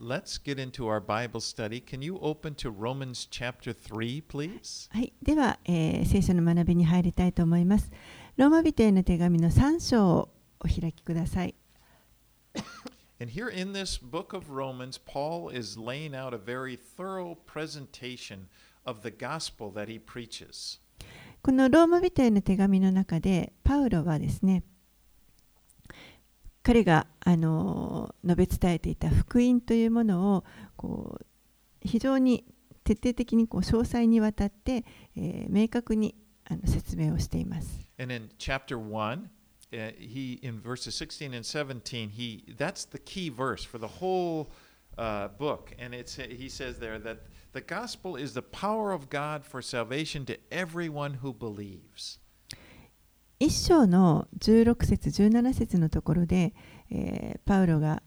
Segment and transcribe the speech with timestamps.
[0.00, 1.78] let's get into our Bible study.
[1.78, 4.88] Can you open to Romans chapter 3, please?
[4.90, 7.90] はい、では、えー聖書の学びに入りたいと思います。
[8.36, 10.28] ローマ人への手紙の3章を
[10.58, 11.54] お開きください。
[13.20, 18.46] And here in this book of Romans, Paul is laying out a very thorough presentation
[18.86, 20.80] of the gospel that he preaches.
[21.42, 24.62] このローマ人への手紙の中で、パウロはですね、
[26.62, 30.44] 彼が、あの述べ伝えていた福音というものを
[30.76, 31.26] こう
[31.82, 32.44] 非常に
[32.84, 34.84] 徹底的にこう詳細にわたって、
[35.16, 37.86] えー明確にあの説明をしています。
[37.98, 39.28] And in chapter 1,
[39.72, 44.48] uh, he in verses 16 and 17, he that's the key verse for the whole
[44.98, 45.72] uh, book.
[45.78, 47.18] And it's he says there that
[47.52, 52.18] the gospel is the power of God for salvation to everyone who believes.
[53.40, 56.52] 一章の16節17節のところで、
[56.90, 58.02] えーパウロが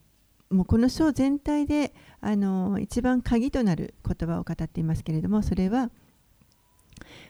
[0.51, 5.89] もうこの章全体であの一番鍵となる言葉を語っていますけれどもそれは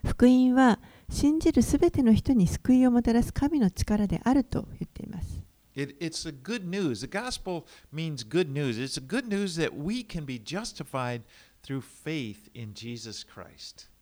[0.06, 0.80] 福音は
[1.10, 5.42] 信じるすべての人に救いをもたらす神の力であると言っています。
[5.76, 7.00] It, it's a good news.
[7.00, 8.78] The gospel means good news.
[8.78, 11.22] It's a good news that we can be justified
[11.66, 13.93] through faith in Jesus Christ.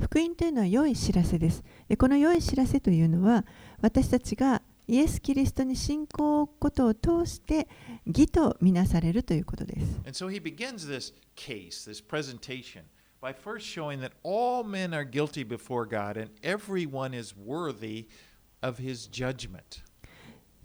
[0.00, 1.62] 福音というのは良い知らせです。
[1.88, 3.44] でこの良い知らせというのは
[3.80, 7.68] 私たちがイエス・キリストに信仰ことを通して
[8.06, 10.00] 義とみなされるということです。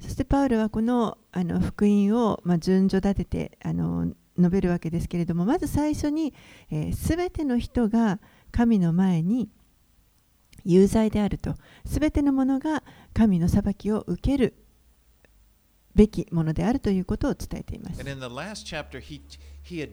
[0.02, 6.34] そしてパウルはこの,あの福音を、ま、順序立ててあの述べるわけですけれどもまず最初に
[6.94, 8.20] すべ、えー、ての人が
[8.52, 9.50] 神の前に
[10.66, 11.56] 有罪であると
[11.86, 12.84] すべての者が
[13.14, 14.54] 神の裁きを受ける
[15.96, 18.02] べきものであるということを伝えています
[18.66, 19.22] chapter, he,
[19.64, 19.92] he.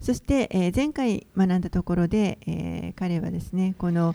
[0.00, 4.14] そして、えー前回学んだところで、えー彼はですねこの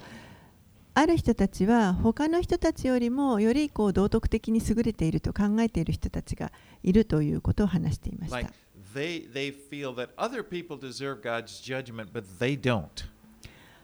[0.96, 6.52] ある人たちは他の人たちよりもよりこう道徳的に優れていると考えている人たちが
[6.84, 8.54] いるということを話していました Like。
[8.95, 13.05] they, they feel that other people deserve God's judgment, but they don't.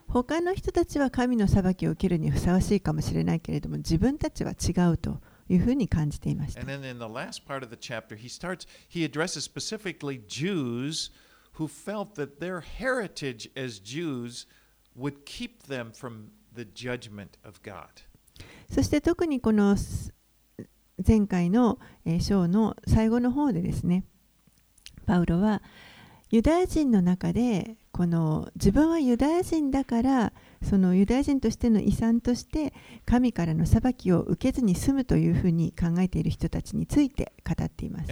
[0.07, 11.11] 他の人たちは神の裁きを受けるにふさわしいかもしれないけれども自分たちは違うというふうに感じていました And。then in the last part of the chapter, he starts, he addresses specifically Jews
[11.55, 14.47] who felt that their heritage as Jews
[14.97, 18.05] would keep them from the judgment of God.
[18.71, 20.13] そして特にこのす
[21.07, 24.05] 前回のえー章の最後の方でですね
[25.10, 25.64] パウロは
[26.30, 30.34] ユダヤ人の中でこの自分はユダヤ人だから
[30.64, 32.76] そのユダヤ人としての遺産として
[33.08, 38.12] 神からの裁きを受けずに済むというふうに考えている人たちについて語っています。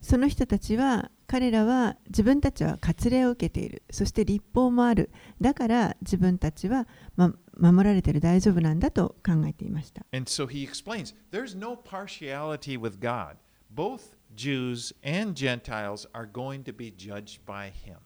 [0.00, 3.82] その人たちは彼らは自分たちは割礼を受けている。
[3.90, 5.10] そして立法もある。
[5.40, 13.36] だから自分たちは、ま、守られている大丈夫なんだと考えていました And so he explains there's no partiality with God.
[13.74, 17.96] Both Jews and Gentiles are going to be judged by him.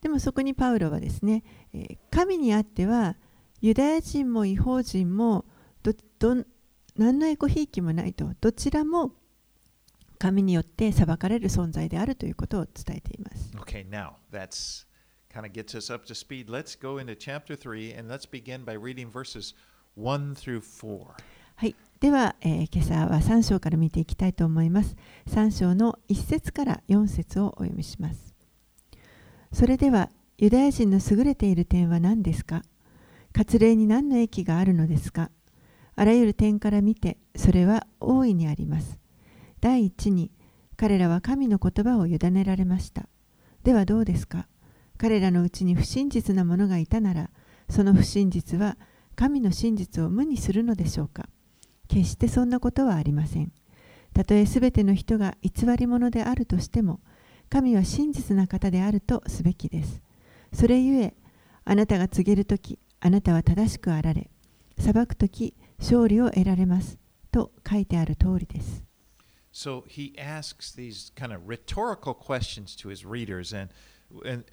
[0.00, 3.16] でもそこにパウロはですねえー神にあっては
[3.60, 5.44] ユダヤ人も違法人も
[5.82, 6.44] どど
[6.96, 9.12] 何のエコひいきもないとどちらも
[10.18, 14.86] 神によって裁かれる存在であるということを伝えています Okay, now that's
[15.32, 16.50] kind of gets us up to speed.
[16.50, 19.54] Let's go into chapter 3 and let's begin by reading verses
[19.96, 21.06] 1 through 4.
[21.54, 24.96] はい、では、えー今朝は3章から見ていきたいと思います。
[25.28, 28.34] 3章の1節から4節をお読みします。
[29.52, 32.62] それでは、ユダヤ人の優れている点は何ですか？
[33.34, 35.30] 割礼に何の益があるのですか？
[35.94, 38.98] あらゆる点から見て、それは大いにあります。
[39.60, 40.30] 第一に、
[40.76, 43.08] 彼らは神の言葉を委ねられました。
[43.62, 44.48] ではどうですか？
[45.02, 47.30] 彼らのうちに不真実な者がいたなら、
[47.68, 48.76] その不真実は
[49.16, 51.28] 神の真実を無にするのでしょうか
[51.88, 53.50] 決してそんなことはありません。
[54.14, 57.00] たとえすべての人が偽り者であるとしても、
[57.50, 60.00] 神は真実な方であるとすべきです。
[60.52, 61.14] それゆえ、
[61.64, 64.30] あなたが告げるとき、あなたは正しくあられ、
[64.78, 66.96] 裁くとき、勝利を得られます。
[67.32, 68.84] と書いてある通りです。
[69.52, 73.72] So he asks these kind of rhetorical questions to his readers, and,
[74.25, 74.43] and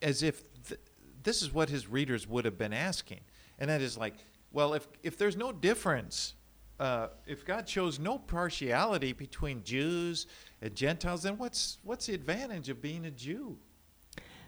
[0.00, 0.80] as if th-
[1.22, 3.20] this is what his readers would have been asking.
[3.58, 4.14] And that is like,
[4.52, 6.34] well, if, if there's no difference,
[6.80, 10.26] uh, if God shows no partiality between Jews
[10.60, 13.56] and Gentiles, then what's, what's the advantage of being a Jew?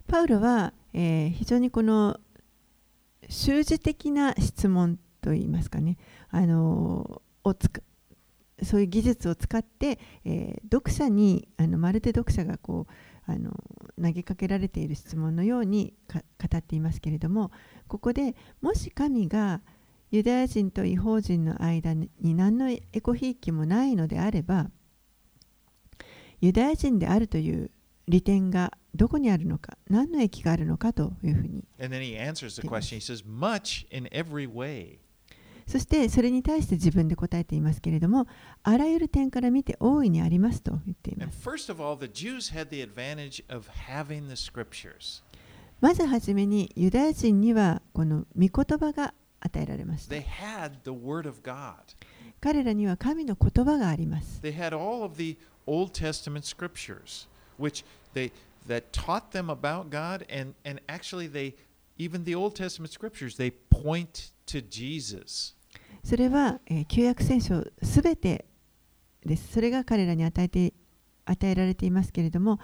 [0.06, 2.20] パウロは えー非常にこの
[3.30, 5.96] 習字的な質問といいますかね、
[6.28, 7.80] あのをつか
[8.62, 12.92] そういう技術を使って、えー読者にあのまるで読者がこう
[13.29, 13.51] あの
[14.01, 17.51] 投げかけられている質問のようにか語っていますけれども
[17.87, 19.61] ここでもし神が
[20.11, 24.71] ユダヤ人と違法人の間に何のエコひいきもないのであれば
[26.41, 27.69] ユダヤ人であるという
[28.07, 31.63] 利点がどこにあるのか何の益があるのかというふうに
[35.69, 38.27] そしてそれに対して自分で答えていますけれども
[38.63, 41.43] あらゆる点から見て大いにありますと言っています.
[45.79, 50.15] まずはじめにユダヤ人にはこの御言葉が与えられました.
[52.41, 55.37] 彼らには神の言葉があります They had all of the
[55.67, 57.27] Old Testament scriptures,
[57.59, 57.85] which
[58.15, 58.31] they
[58.67, 61.53] that taught them about God, and, and actually they
[61.99, 65.53] even the Old Testament scriptures, they point to Jesus.
[66.09, 68.45] それは、えー旧約聖書すべて
[69.23, 69.53] です。
[69.53, 70.73] それが彼らに与えて
[71.23, 72.59] 与えられていますけれども、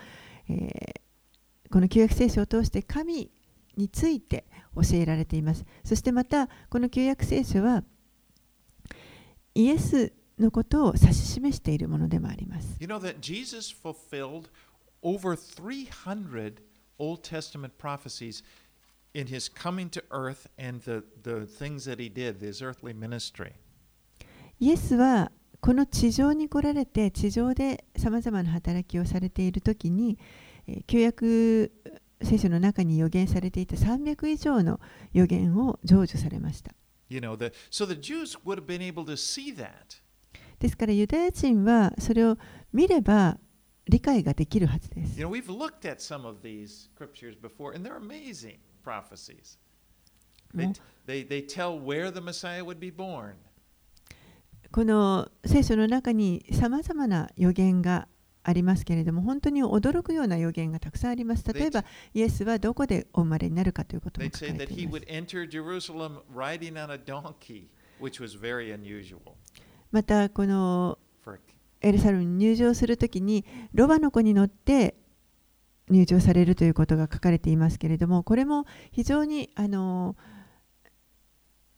[0.49, 3.29] えーこの旧約聖書を通して神
[3.77, 5.63] について教えられています。
[5.83, 7.83] そしてまたこの旧約聖書は
[9.53, 12.77] イエスのことを指し示しているものでもあります。
[12.79, 14.49] You know that Jesus fulfilled
[15.03, 16.55] over 300
[16.97, 18.43] Old Testament prophecies
[24.59, 25.31] イエスは
[25.61, 30.19] この地上に来られて地上で様々な働きをされている時に
[30.85, 31.71] 旧約
[32.21, 34.81] 聖書の中に予言されていた300以上の
[35.13, 36.73] 予言を成就されました。
[40.59, 42.37] ですからユダヤ人はそれを
[42.73, 43.37] 見れば
[43.87, 45.17] 理解ができるはずです。
[54.71, 58.07] この聖書の中にさまざまな予言が
[58.43, 61.43] ありますけれども、本当に驚くような予言がたくさんあります。
[61.51, 61.83] 例えば、
[62.13, 64.45] イエスはどこでお生まれになるかということもます。
[69.91, 70.99] また、この
[71.81, 74.95] エルサルムに入場するときに、ロバの子に乗って、
[75.89, 79.49] 入場されるということが書かれていますけれどもこれも非常に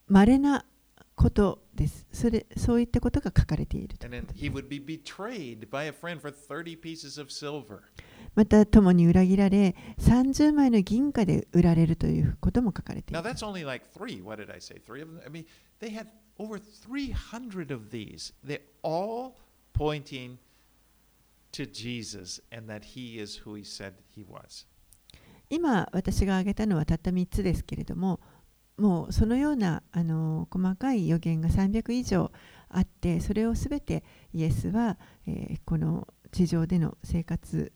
[0.06, 0.64] まれな
[1.14, 2.06] ことです。
[2.12, 4.06] そ,れそういったことが書かれていると
[8.34, 13.24] また共に裏切られ30枚の銀貨で売られるということも書かれています。
[21.52, 24.66] To Jesus and that he is who he said he was.
[25.50, 28.20] 今私が挙げたのはたった3つですけれども
[28.76, 32.30] もうそのようなあの細かい予言が300以上
[32.68, 37.72] あってそれをすべてイエスは、えーこの地上での生活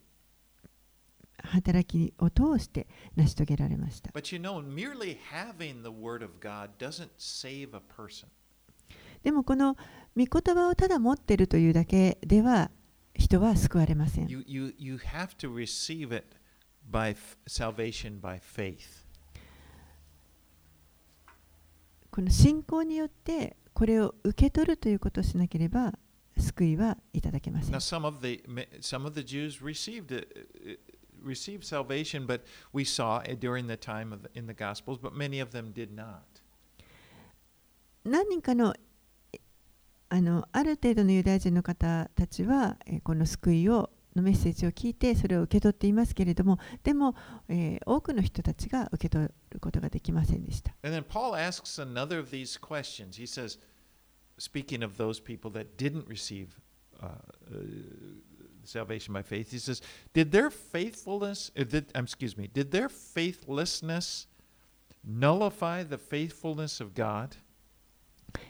[1.38, 2.86] 働きを通して
[3.16, 8.28] 成し遂げられました But you know, merely having the word of God doesn't save a person.
[9.22, 9.76] でもこの
[10.16, 12.70] 御言葉をただ持っているというだけでは
[13.14, 16.24] 人は救われません You, you, you have to receive it
[16.90, 17.16] by
[17.46, 19.04] salvation by faith.
[22.10, 25.94] この信仰によってこれを受け取るということをしなければ
[26.36, 28.42] 救いはいただけません Now, some of the
[28.80, 30.28] some of the Jews received it,
[30.66, 30.76] uh,
[31.24, 32.42] received salvation, but
[32.72, 35.72] we saw it during the time of the, in the Gospels, but many of them
[35.72, 36.20] did not.
[38.04, 38.80] 何人かのえ
[40.14, 47.14] あのある程度のユダヤ人の方たちは、えーこの救いをのメッセージを聞いてそれを受け取っていますけれどもでも、
[47.48, 50.74] えー多くの人たちが受け取ることができませんでした。
[50.82, 53.16] And then Paul asks another of these questions.
[53.16, 53.58] He says,
[54.38, 56.48] speaking of those people that didn't receive
[57.00, 57.06] uh,
[57.50, 57.64] uh,
[58.64, 62.90] salvation by faith, he says, "Did their faithfulness, uh, did, um, excuse me, did their
[62.90, 64.26] faithlessness
[65.02, 67.38] nullify the faithfulness of God?"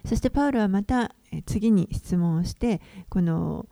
[0.04, 3.66] そしてパウロはまたえー次に質問をしてこの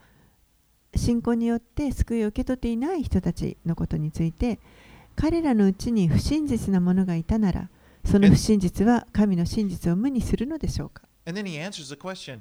[0.97, 4.59] 信仰によって救いを受け取っていない人たちのことについて
[5.17, 7.69] 彼らのうちに不真実な者がいたなら
[8.05, 12.41] その不真実は神の真実を無にするのでしょうか？And then he answers the question,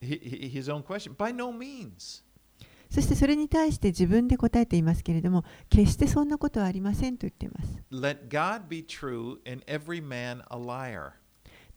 [0.00, 2.22] hi- hi- his own question, by no means.
[2.90, 11.10] そしてそれに対して自分で答えていますけれども決してそんなことはありませんと言っています Let God be true and every man a liar.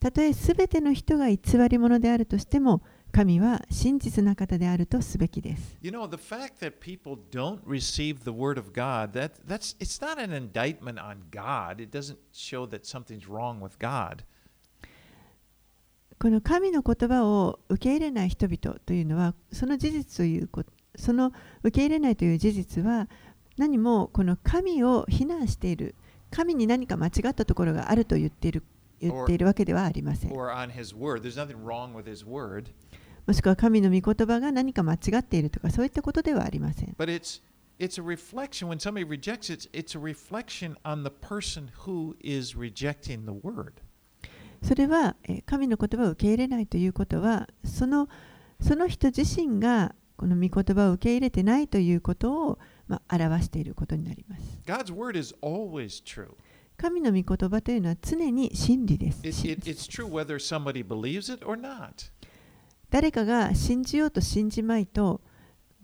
[0.01, 1.37] たとえ全ての人が偽
[1.69, 2.81] り者であるとしても
[3.11, 5.77] 神は真実な方であるとすべきです。
[5.79, 10.19] You know, the fact that people don't receive the word of God, that that's it's not
[10.19, 11.79] an indictment on God.
[11.79, 14.23] It doesn't show that something's wrong with God.
[16.19, 21.31] この神の言葉を受け入れない人々というのはその事実ということその
[21.61, 23.07] 受け入れないという事実は
[23.57, 25.93] 何もこの神を非難している
[26.31, 28.63] 神に何か間違ったところがあると言っている
[29.01, 30.31] 言っているわけではありません。
[30.31, 30.37] も
[33.33, 36.95] しくは神の御言葉が何か間違っているとかそういったことではありません。
[44.63, 45.15] それは
[45.45, 48.07] 神の言葉を受け入れないということは、その,
[48.59, 54.61] その人自身がこの御言葉を受け入れてないということを、ま、表していることになります。
[54.67, 56.35] God's word is always true.
[56.81, 59.21] 神の御言葉というのは常に真理です。
[62.89, 65.21] 誰かが信じようと信じまいと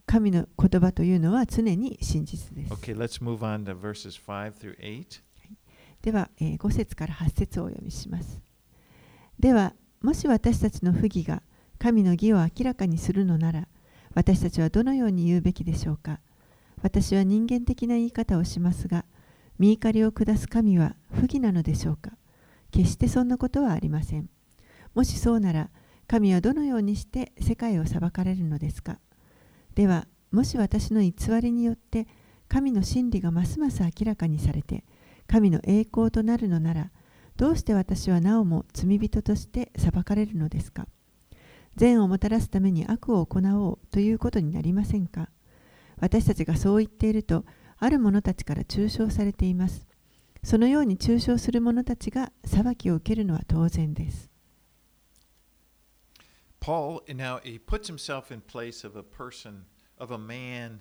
[0.08, 2.74] 神の言葉というのは常に真実です。
[2.74, 5.22] Okay, let's move on to verses 5 through 8.
[6.02, 8.42] では、えー5節から8節をお読みします。
[9.38, 11.44] では、もし私たちの不義が
[11.78, 13.68] 神の義を明らかにするのなら、
[14.16, 16.22] 私たちはどのように言うべきでしょうか。
[16.82, 19.06] 私は人間的な言い方をしますが、
[19.60, 22.12] 見怒りを下す神は不義なのでしょうか？
[22.72, 24.30] 決してそんなことはありません。
[24.94, 25.70] もしそうなら、
[26.08, 29.00] 神はどのようにして世界を裁かれるのですか？
[29.76, 32.08] では、もし私の偽りによって
[32.48, 34.84] 神の真理がますます明らかにされて、
[35.28, 36.92] 神の栄光となるのなら、
[37.36, 40.88] どうして私はなおも罪人として裁かれるのですか？
[41.76, 45.30] 善をもたらすために悪を行おうということになりませんか？
[46.00, 47.44] 私たちがそう言っていると、
[47.80, 49.86] ある者たちから中傷されています。
[50.44, 54.30] そのように中傷する者たちが裁きを受けるのは当然です。
[56.60, 59.64] Paul now he puts himself in place of a person,
[60.00, 60.80] of a man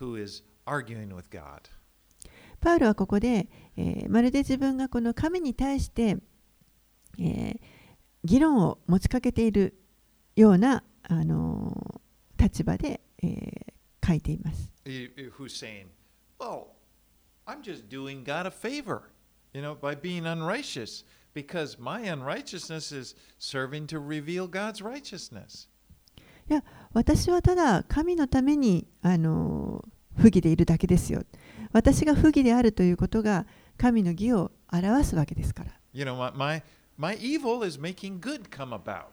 [0.00, 1.70] who is arguing with God.
[2.60, 6.16] パウロはここで、えーまるで自分がこの神に対して、
[7.18, 7.60] えー
[8.24, 9.78] 議論を持ちかけている
[10.34, 14.72] ような、あのー立場で、えー書いています。
[14.86, 15.86] He- Who's saying,
[16.38, 16.68] "Well,
[17.46, 19.10] I'm just doing God a favor,
[19.52, 21.04] you know, by being unrighteous,
[21.34, 25.68] because my unrighteousness is serving to reveal God's righteousness."
[26.50, 26.64] いや
[26.94, 31.22] 私はただ神のために、あのー不義でいるだけですよ。
[31.72, 35.72] 私が不義であるということが神の義を表すわけですから。
[35.92, 36.62] You know, my my,
[36.96, 39.04] my evil is making good come about.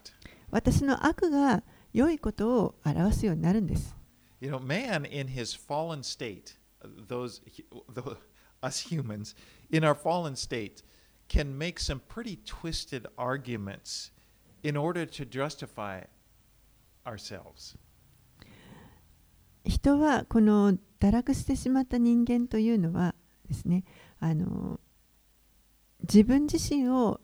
[0.50, 1.64] 私の悪が
[1.94, 3.96] 良いことを表すようになるんです。
[4.42, 6.56] You know, man in his fallen state,
[7.08, 7.42] those
[7.94, 8.18] the,
[8.62, 9.36] us humans
[9.72, 10.84] in our fallen state
[11.28, 14.12] can make some pretty twisted arguments
[14.64, 16.02] in order to justify
[17.06, 17.78] ourselves.
[19.64, 23.16] 人はこの堕落してしまった人間というのは
[23.48, 23.84] ですね
[24.20, 24.80] あの
[26.02, 27.20] 自分自身を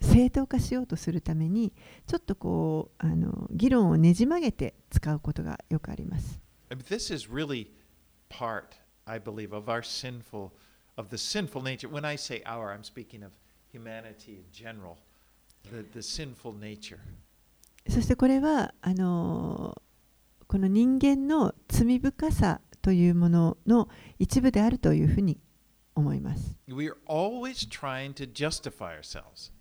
[0.00, 1.72] 正当化しようとするために
[2.06, 6.40] ちょっとこうあの議論をねじ曲げて使うことがよくあります。
[6.70, 7.70] I mean, this is really
[8.32, 10.52] part, I believe, of our sinful,
[10.96, 11.88] of the sinful nature.
[11.88, 13.32] When I say our, I'm speaking of
[13.70, 14.96] humanity in general,
[15.70, 16.98] the, the sinful nature.
[17.88, 19.82] そしてこれはあの
[20.46, 23.88] この人間の罪深さというものの
[24.20, 25.38] 一部であるというふうに
[25.94, 26.56] 思います。
[26.68, 29.52] We are always trying to justify ourselves.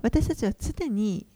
[0.00, 1.26] 私たちは常に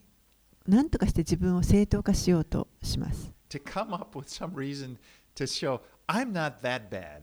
[0.66, 3.32] 何とかして自分を正当化しようとします。
[3.52, 4.96] to come up with some reason
[5.34, 7.22] to show I'm not that bad.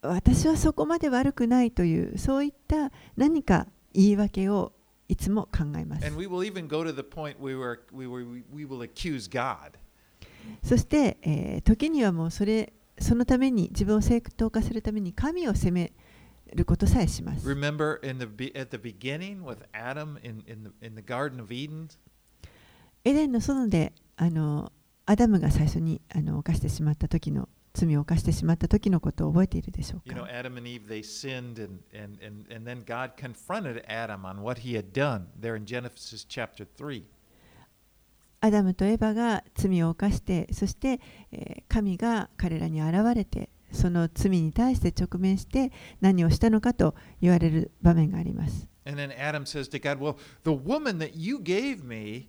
[0.00, 4.72] 私はそこまで悪くないというそういった何か言い訳を
[5.08, 8.66] いつも考えます we where we, were, we.
[10.62, 15.92] そして、えー時にはもうそれそのために自分を正当化するために神を責め
[16.54, 18.26] ることさえします Remember in the,
[18.58, 21.88] at the beginning with Adam in, in, the, in the Garden of Eden?
[23.04, 24.72] エデンの園であの
[25.10, 34.60] アダムが最初にあの犯してしまった時の罪を犯してしまった時のことを覚えているでしょうか Adam and Eve, they sinned, and, and, and, and then God confronted Adam on what
[34.60, 37.04] he had done there in Genesis chapter 3.
[38.42, 41.00] アダムとエバが罪を犯してそして、
[41.32, 45.72] えー神が彼らに現れてその罪に対して直面して
[46.02, 48.68] 何をしたのかと言われる場面があります。
[48.84, 52.28] And then Adam says to God, Well, the woman that you gave me,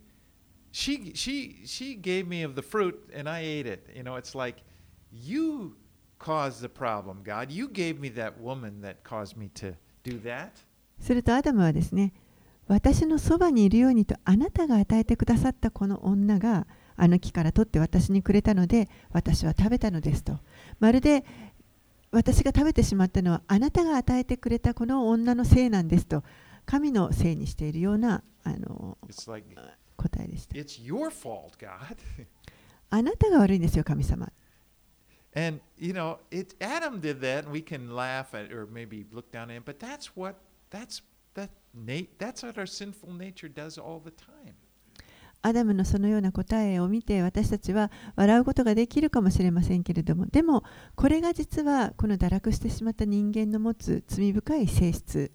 [0.71, 3.89] she, she, she gave me of the fruit and I ate it.
[3.95, 4.63] You know, it's like
[5.11, 5.75] you
[6.19, 7.51] caused the problem, God.
[7.51, 10.51] You gave me that woman that caused me to do that.
[10.99, 12.13] するとアダムはですね
[12.67, 20.37] 私のそばにいるようにとあなたが与えてくださったこの女があの木から取って私にくれたので私は食べたのですと
[20.79, 21.23] まるで
[22.11, 26.23] 私が食べてしまったのはあなたが与えてくれたこの女のせいなんですと
[26.65, 29.47] 神のせいにしているようなあの It's like,
[29.99, 30.55] 答えでした。
[30.55, 31.97] it's your fault, God.
[32.89, 34.31] あなたが悪いんですよ、神様。
[35.35, 39.49] And, you know, it, Adam did that, and we can laugh at or maybe look down
[39.49, 40.35] at him, but that's what,
[40.71, 41.01] that's,
[41.35, 44.55] that, Nate, that's what our sinful nature does all the time.
[45.41, 50.65] アダムのそのような答えを見て私たちは笑うことができるかもしれませんけれどもでも
[50.95, 55.31] これが実はこの堕落してしまった人間の持つ罪深い性質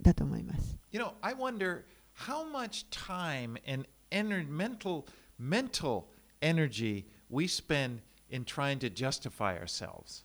[0.00, 0.78] だと思います。
[0.92, 1.82] You know, I wonder
[2.16, 5.06] how much time and ener- mental,
[5.38, 6.04] mental
[6.42, 10.24] energy we spend in trying to justify ourselves.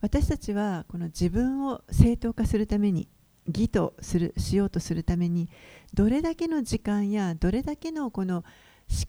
[0.00, 3.08] 私たちはこの自分を正当化するために
[3.46, 5.48] 義とするしようとするために
[5.92, 8.44] どれだけの時間やどれだけのこの思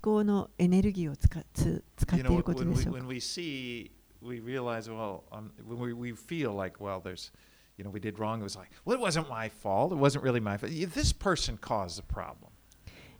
[0.02, 3.92] 考のエネルギーを使つ使っ You てい know, ること when で we, しょうか when we see,
[4.22, 7.32] we realize, well, um, when we, we feel like, well, there's,
[7.80, 8.42] you know, we did wrong.
[8.42, 9.94] It was like, well, it wasn't my fault.
[9.94, 10.72] It wasn't really my fault.
[10.94, 12.52] This person caused the problem.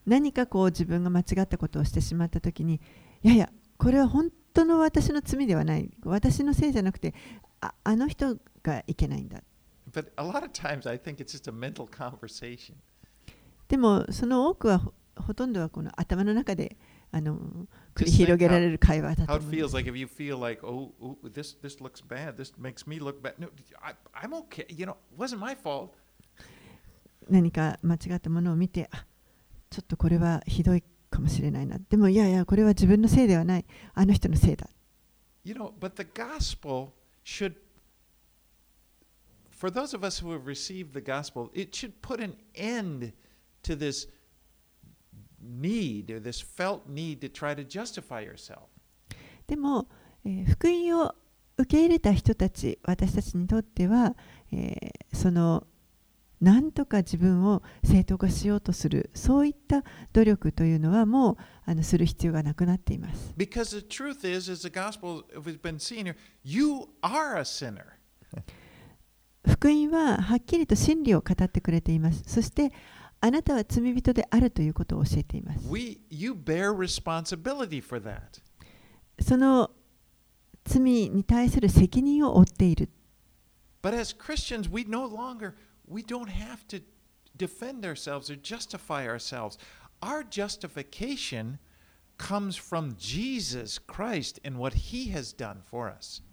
[0.06, 2.82] 何かこう自分が間違ったことをしてしまった時に
[3.22, 7.14] いやいやこれは本当の私の罪ではない私のせいじゃなくて
[7.62, 9.44] ああの人がいけないんだ
[9.92, 12.76] But a lot of times, I think it's just a mental conversation.
[13.68, 16.78] でもその多くはほほとんどはこの頭の中で
[17.12, 17.38] あの
[17.99, 21.17] 繰り Just think 広げられる会話だと How it 思いま feels す like if you feel like, oh, oh,
[21.29, 22.37] this this looks bad.
[22.37, 23.35] This makes me look bad.
[23.39, 23.49] No,
[23.83, 24.67] I, I'm okay.
[24.69, 25.91] You know, it wasn't my fault.
[27.31, 29.07] 何か間違ったものを見てあ
[29.71, 33.65] ちょっとこれはひどいかもしれないなでもいやいやこれは自分のせいではない
[33.95, 34.69] あの人のせいだ
[35.43, 36.93] You know, but the gospel
[37.25, 37.55] should,
[39.51, 43.13] for those of us who have received the gospel, it should put an end
[43.63, 44.09] to this
[45.44, 48.68] need or this felt need to try to justify yourself.
[49.48, 49.88] でも、
[50.26, 51.16] えー福音を
[51.58, 54.16] 受け入れた人たち私たちにとっては、
[54.52, 55.66] えーその
[56.42, 63.34] 何とか自分を正当化しようとするそういった努力というのはもうあのする必要がなくなっています。
[63.36, 67.84] Because the truth is, as the gospel we've been seeing here, you are a sinner.
[69.46, 72.24] 福音ははっきりと真理を語ってくれています。
[72.26, 72.72] そして
[73.22, 75.68] あなたは罪人であるということを教えています。
[75.70, 78.42] We, you bear responsibility for that.
[79.22, 79.72] その
[80.64, 82.90] 罪に対する責任を負っている。
[83.82, 85.54] But as Christians, we no longer
[85.88, 86.82] we don't have to
[87.36, 89.58] defend ourselves or justify ourselves.
[90.02, 91.58] Our justification
[92.18, 96.24] comes from Jesus Christ and what he has done for us.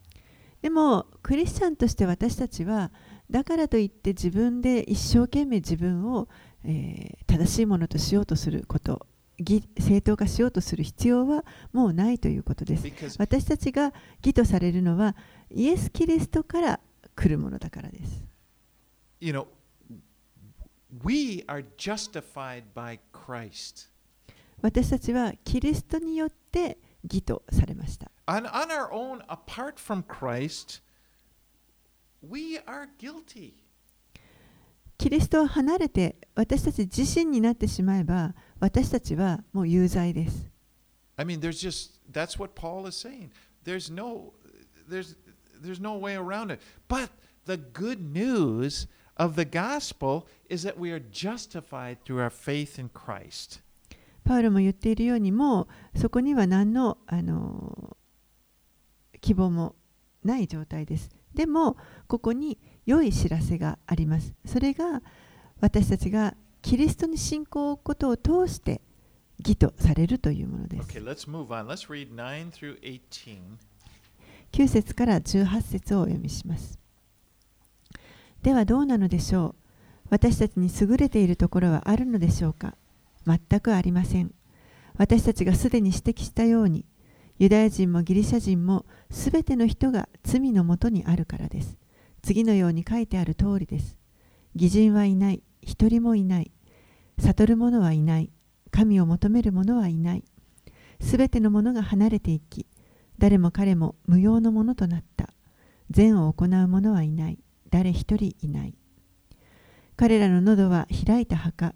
[0.62, 2.90] でもクリスチャンとして私たちは
[3.30, 6.28] だからといって自分で一生懸命自分を、
[6.66, 9.06] えー正しいものとしようとすること
[9.38, 13.92] 義正当化しようとする必要はもうないということです私たちが
[14.24, 15.14] 義とされるのは
[15.50, 16.80] イエス・キリストから
[17.14, 18.24] 来るものだからです
[19.20, 19.46] you know
[21.04, 23.90] we are justified by Christ.
[24.62, 30.80] 私たちはキリストによって義とされました On, on our own, apart from Christ,
[32.26, 33.52] we are guilty.
[34.98, 40.50] キリストを離れて私たち自身になってしまえば私たちはもう有罪です
[41.18, 43.30] I mean, there's just that's what Paul is saying.
[43.64, 44.34] There's no
[44.88, 45.16] there's
[45.60, 46.60] there's no way around it.
[46.88, 47.10] But
[47.46, 52.90] the good news of the gospel is that we are justified through our faith in
[52.90, 53.62] Christ.
[54.24, 57.96] パウロも言っているようにもうそこには何のあの
[59.20, 59.76] 希望も
[60.24, 61.10] ない状態です。
[61.32, 61.76] でも
[62.08, 64.32] ここに良い知らせがあります。
[64.46, 65.02] それが
[65.60, 68.80] 私たちがキリストに信仰を置くことを通して
[69.38, 70.88] 義とされるというものです。
[70.88, 71.66] Okay, let's move on.
[71.66, 73.38] Let's read 9 through 18.
[74.52, 76.78] 9節から18節をお読みします。
[78.42, 79.54] ではどうなのでしょう？
[80.08, 82.76] 私たちに優れているところはあるのでしょうか？
[83.26, 84.32] 全くありません。
[84.96, 86.84] 私たちがすでに指摘したように、
[87.38, 91.76] ユダヤ人もギリシャ人もすべての人が罪のもとにあるからです。
[92.26, 93.96] 次のように書いてある通りです。
[94.56, 96.50] 義人はいない、一人もいない。
[97.20, 98.32] 悟る者はいない。
[98.72, 100.24] 神を求める者はいない。
[101.00, 102.66] すべての者が離れていき、
[103.16, 105.28] 誰も彼も無用のものとなった。
[105.90, 107.38] 善を行う者はいない。
[107.70, 108.74] 誰一人いない。
[109.94, 111.74] 彼らの喉は開いた墓。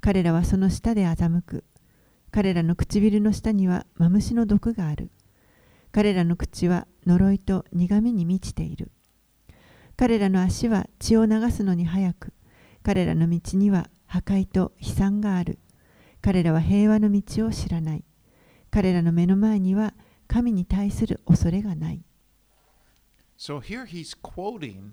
[0.00, 1.64] 彼らはその下で欺く。
[2.30, 5.10] 彼らの唇の下にはマムシの毒がある。
[5.92, 8.90] 彼らの口は呪いと苦みに満ちている。
[10.00, 12.32] 彼らの足は血を流すのに早く。
[12.82, 15.58] 彼らの道には破壊と悲惨がある。
[16.22, 18.04] 彼らは平和の道を知らない。
[18.70, 19.92] 彼らの目の前には
[20.26, 22.00] 神に対する恐れがない。
[23.36, 24.92] So here he's quoting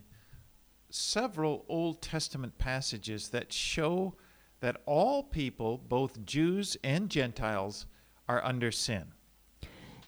[0.91, 4.11] several Old Testament passages that show
[4.59, 7.87] that all people, both Jews and Gentiles,
[8.27, 9.05] are under sin.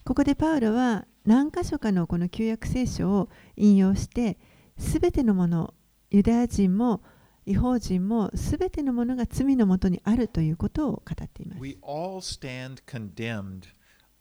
[0.04, 4.38] ここでパウロは何箇所かのこの旧約聖書を引用して、
[4.80, 5.74] すべてのもの、
[6.10, 7.04] ユダヤ人も
[7.46, 11.62] 違法人もすべてのものが罪のもとにあるということを語っています。
[11.62, 13.68] We all stand condemned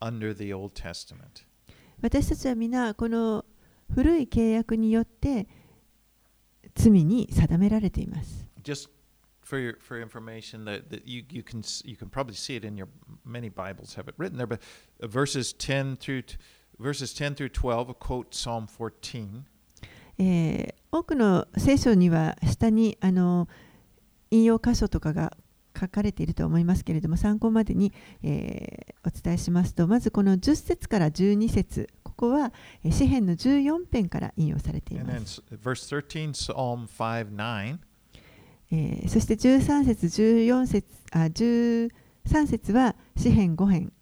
[0.01, 1.47] under the Old Testament.
[2.03, 3.45] 私たちは皆この
[3.93, 5.47] 古い契約によって
[6.75, 8.47] 罪に定められています。
[8.63, 8.89] Just
[9.43, 12.77] for your for information, that, that you, you can you can probably see it in
[12.77, 12.89] your
[13.25, 14.61] many Bibles have it written there, but
[15.03, 16.37] uh, verses ten through t-
[16.79, 19.47] verses ten through twelve quote Psalm fourteen.
[20.19, 23.47] えー多くの聖書には下にあの
[24.31, 25.37] 引用箇所とかが
[25.79, 32.53] 書かれていると思いますけれども参考までに、えーお伝えしますとまずこの10節から12節ここは
[32.85, 37.79] えー詩編の14編から引用されています、s- verse 13, Psalm 5 9.
[38.71, 41.91] えーそして13節14節あ13
[42.47, 43.93] 節は詩編5編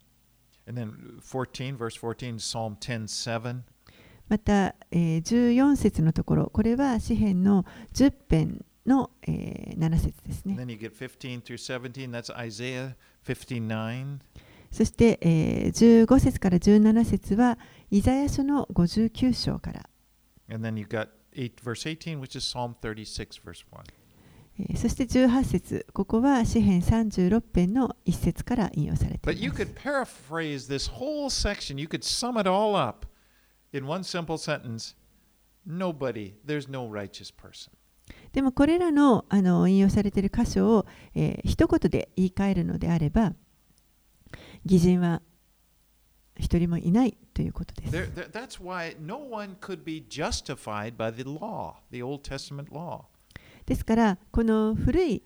[0.68, 3.62] And then 14, verse 14, Psalm 10 7.
[4.28, 14.18] また、えー14節のところこれは詩編の10編の、えー7節ですね And then you get 15 through 17, that's Isaiah 59.
[14.70, 17.58] そして、えー15節から17節は
[17.90, 19.88] イザヤ書の59章から、
[20.50, 23.84] And then you got 8, verse 18, which is Psalm 36, verse 1.
[24.58, 32.74] えーそして18節ここは詩編36編の1節から引用されて But い you ます could paraphrase this whole section, you could sum it all
[32.74, 33.06] up
[38.32, 43.34] でもこれらの,あの引用されている箇所を、えー、一言で言い換えるのであれば、
[44.64, 45.22] 擬人は
[46.38, 47.92] 一人もいないということです。
[53.66, 55.22] ですから、この古い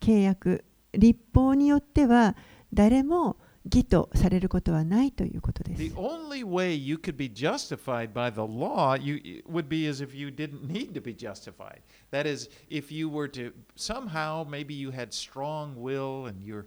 [0.00, 2.36] 契約、立法によっては
[2.72, 10.14] 誰も、義とされることはないということです The only way you could be justified by the law you, would be as if
[10.14, 11.80] you didn't need to be justified.
[12.10, 16.66] That is, if you were to somehow, maybe you had strong will and you're,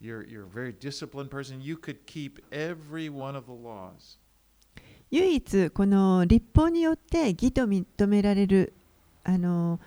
[0.00, 4.18] you're, you're a very disciplined person, you could keep every one of the laws.
[5.10, 8.72] 唯一この立法によって義と認められる
[9.24, 9.78] あの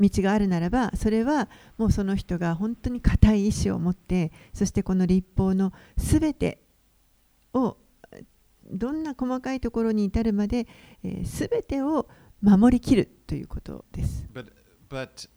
[0.00, 6.58] 道があるならばそれはもうその人が本当に固い意志を持ってそしてこの立法のすべて
[7.52, 7.76] を
[8.72, 10.66] どんな細かいところに至るまで、
[11.02, 12.08] えー、すべてを
[12.40, 14.26] 守りきるということです。
[14.32, 14.46] But,
[14.88, 15.28] but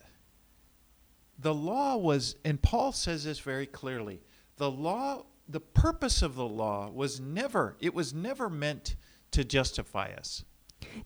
[1.40, 4.20] the law was, and Paul says this very clearly
[4.58, 8.96] the law, the purpose of the law was never, it was never meant
[9.32, 10.46] to justify us.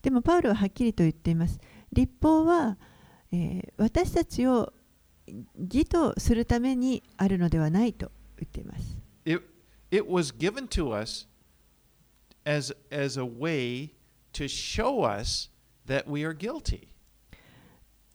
[0.01, 1.59] でもパウロははっきりと言っています。
[1.93, 2.77] 立法は、
[3.31, 4.73] えー私たちを
[5.57, 8.97] 義とするためにあるのではないと言っています。
[9.25, 9.43] It,
[9.91, 11.27] it was given to us
[12.45, 13.91] as, as a way
[14.33, 15.49] to show us
[15.87, 16.87] that we are guilty.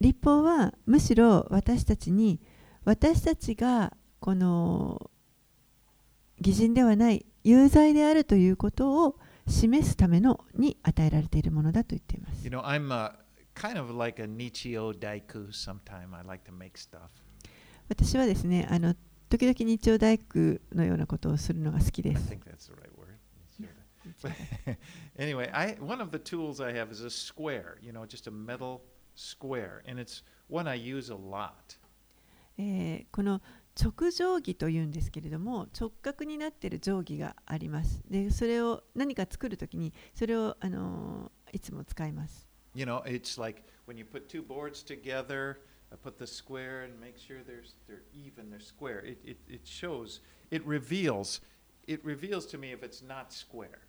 [0.00, 2.40] 立法はむしろ私たちに
[2.84, 5.10] 私たちがこの
[6.38, 12.50] 義人ではない有罪であるということを示すためのに与えられているものだと言っています You。
[12.50, 13.12] know, I'm uh,
[13.54, 16.14] kind of like a Nichio Daiku sometime.
[16.14, 17.10] I like to make stuff.
[17.88, 18.94] 私はですね、あの
[19.28, 22.32] 時々日曜大工のようなことをするのが好きで I す。
[22.32, 23.12] think that's the right word.
[25.16, 28.30] Anyway, I one of the tools I have is a square, you know, just a
[28.32, 28.80] metal
[29.14, 31.52] square, and it's one I use a lot.
[32.58, 33.40] えーこの
[33.74, 38.02] 直定規というんですけれども直角になっている定規があります。
[38.10, 42.48] でそれを何か作るときにそれを、あのーいつも使います。
[42.74, 45.58] You know, it's like when you put two boards together,
[45.92, 49.00] I put the square and make sure there's they're even, they're square.
[49.00, 51.40] It, it, it shows, it reveals,
[51.86, 53.80] it reveals to me if it's not square.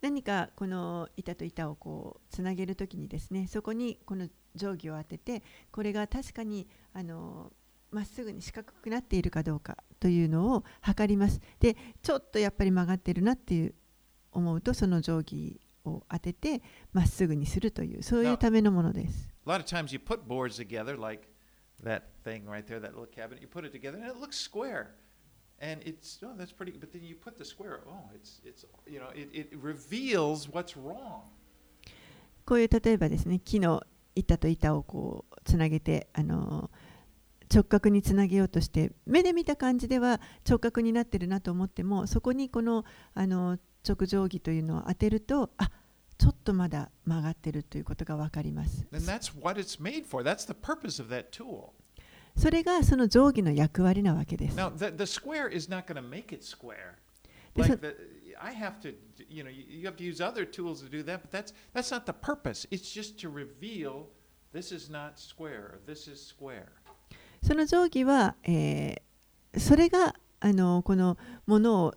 [0.00, 7.52] 何かこの板と板をこうつなげるときにですねそこにこの定規を当ててこれが確かにあの
[7.90, 13.74] まっすぐに四角くなっているかどうかというのを測りますでちょっとやっぱり曲がってるなっていう
[14.30, 16.62] 思うとその定規を当てて
[16.92, 19.28] まっすぐにするというそういうためのものです。
[32.44, 33.82] こういう例えばですね木の
[34.14, 36.70] 板と板をこうつなげてあの
[37.52, 42.84] 直角につなげようとして目で見た感じでは直角になってるなと思ってもそこにこの。
[43.14, 45.70] あの直定規というのを当てるとあ
[46.18, 48.84] ちょっとまだ曲がってるということが分かります。
[52.36, 54.56] それがその定規の役割なわけです。
[54.56, 56.96] Now, the, the square is not going to make it square.
[57.56, 57.94] Like the,
[58.40, 58.94] I have to,
[59.28, 62.04] you know, you, have to use other tools to do that, but that's that's not
[62.06, 62.66] the purpose.
[62.70, 64.08] It's just to reveal
[64.52, 66.66] this is not square, or this is square.
[67.42, 69.08] その定規は、えー
[69.56, 71.94] それがあのこのものを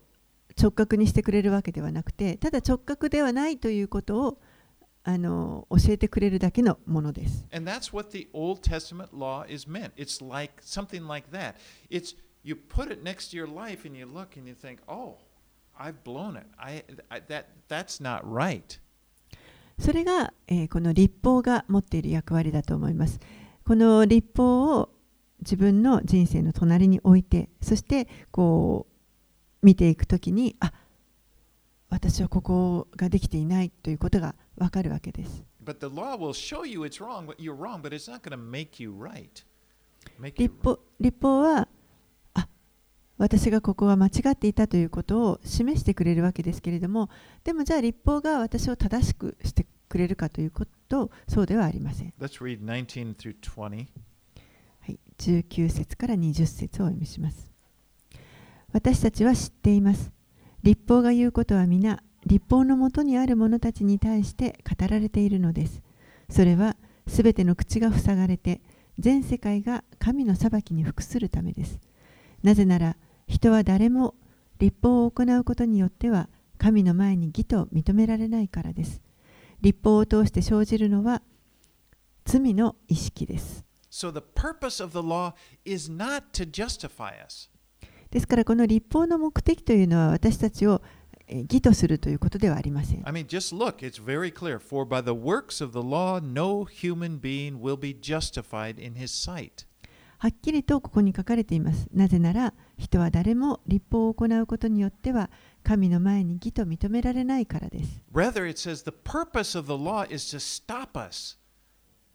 [0.59, 4.41] 直角にしてくれるわけではなくて、ただ直角ではないということを
[5.03, 7.47] あの教えてくれるだけのものです。
[19.79, 23.19] それが、え、この立法が持っている役割だと思います。
[23.65, 24.89] この立法を
[25.39, 28.90] 自分の人生の隣に置いて、そしてこう
[29.61, 30.71] 見ていくときにあ
[31.89, 35.43] 私はここができていないということがわかるわけです。
[40.35, 41.67] 立法立法は
[42.33, 42.47] あ
[43.17, 47.09] 私がここは間違っていたということを示してくれるわけですけれども
[47.43, 52.13] でもじゃあ立法が私を正しくしてくれるかということそうではありません。
[52.19, 53.87] Let's read 19 through 20.
[54.79, 57.50] はい、19節から20節をお読みします。
[58.73, 60.11] 私たちは知っています。
[60.63, 65.81] 立法が言うことは皆、立法のもとにある者たちに対して語られているのです。
[66.29, 68.61] それは、すべての口が塞がれて、
[68.97, 71.79] 全世界が神の裁きに服するためです。
[72.43, 72.95] なぜなら、
[73.27, 74.15] 人は誰も
[74.59, 79.01] 立法を行うことによっては、神の前に義と認められないからです。
[79.61, 81.21] 立法を通して生じるのは、
[82.23, 83.65] 罪の意識です。
[83.89, 85.33] So the purpose of the law
[85.65, 87.49] is not to justify us.
[88.11, 90.81] ですからこの立法の目的というのは私たちを
[91.27, 93.01] えー義とするということではありません。
[93.07, 94.59] I mean, just look, it's very clear.
[94.59, 99.05] For by the works of the law, no human being will be justified in his
[99.07, 99.65] sight.
[100.17, 101.87] はっきりとここに書かれています。
[101.93, 105.31] なぜなら人は誰も立法を行うことによっては
[105.63, 108.03] 神の前に義と認められないからです。
[108.13, 111.39] Rather, it says the purpose of the law is to stop us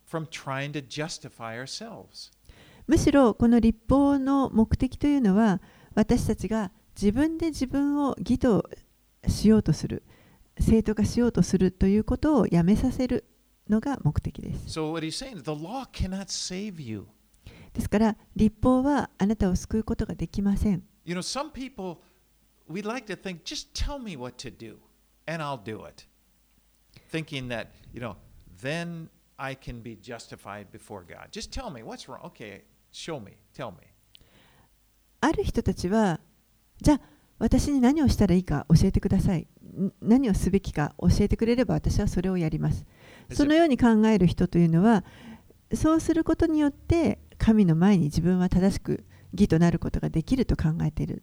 [0.08, 2.30] from trying to justify ourselves.
[2.86, 5.60] むしろこの立法の目的というのは
[5.96, 8.68] 私たちが自分で自分を義と
[9.26, 10.02] しようとする
[10.60, 13.24] 正当化しようとするということをやめさせる
[13.68, 14.78] のが目的です。
[14.78, 15.42] So, saying.
[17.72, 20.82] ですから立法はあなたを救うことができません。
[21.04, 21.98] You know, some people,
[22.70, 24.76] we'd like to think, just tell me what to do,
[25.26, 26.06] and I'll do it.
[27.10, 28.16] Thinking that, you know,
[28.62, 31.28] then I can be justified before God.
[31.30, 32.20] Just tell me what's wrong.
[32.26, 33.95] Okay, show me, tell me.
[35.26, 36.20] ある人たちは、
[36.80, 37.00] じゃあ
[37.38, 39.46] 私に何をしたらいいか教えてください。
[39.76, 42.86] ん何をすべきか教えてくれれば私はそれをやります。
[43.32, 45.04] そのように考える人というのは、
[45.74, 51.22] そうすることによって神の前に自分は正しく義となることができると考えている.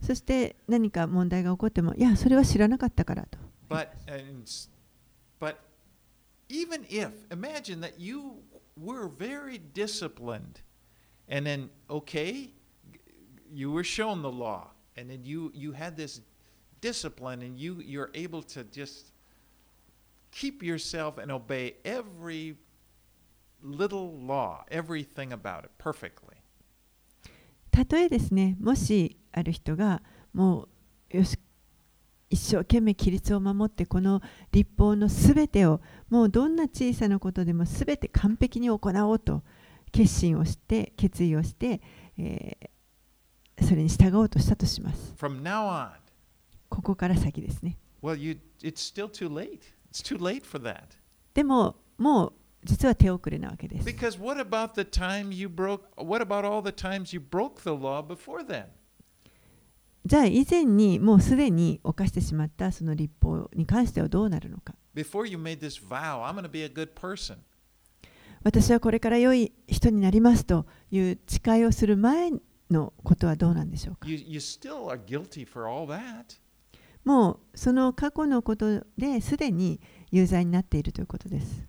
[0.00, 3.38] そして何か問題が起こっても、いや、それは知らなかったからと。
[3.68, 4.44] But, and,
[5.38, 5.56] but
[6.48, 8.42] even if, imagine that you
[8.79, 10.61] were very disciplined,
[11.27, 12.51] and then, okay,
[13.51, 16.21] you were shown the law, and then you, you had this
[16.81, 19.11] discipline, and you, you're able to just
[20.31, 22.55] keep yourself and obey every
[23.63, 26.35] little law, everything about it perfectly.
[27.71, 30.01] たとえですね、もしある人が
[30.33, 30.67] も
[31.13, 31.37] うよし
[32.32, 39.42] 一生懸命規律を守ってこの立法のすべてをもうどんな小さなことでもすべて完璧に行おうと
[39.90, 41.80] 決心をして決意をして、
[42.18, 42.72] えー
[43.60, 45.14] それに従おうとしたとします。
[45.16, 45.90] From now on,
[46.68, 47.78] ここから先ですね。
[48.02, 49.72] well, you, it's still too late.
[49.90, 50.96] It's too late for that.
[51.34, 52.32] でももう
[52.64, 53.88] 実は手遅れなわけです。
[53.88, 58.02] Because what about the time you broke, what about all the times you broke the law
[58.02, 58.66] before then?
[60.04, 64.74] じゃあ以前にもうすでに犯してしまったその立法に関してはどうなるのか。
[68.44, 72.32] 私はこれから良い人になりますという誓いをする前
[72.70, 74.08] のことはどうなんでしょうか。
[77.04, 81.64] もうその過去のことですでに有罪になっているということです。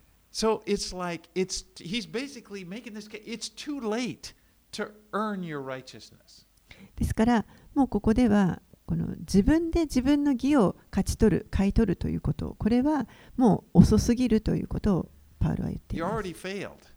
[6.96, 13.08] ですから、もうここではこの自分で自分の義を勝ち取る買い取るということこれは
[13.38, 15.10] もう遅すぎるということを
[15.40, 16.94] パウロは言っています.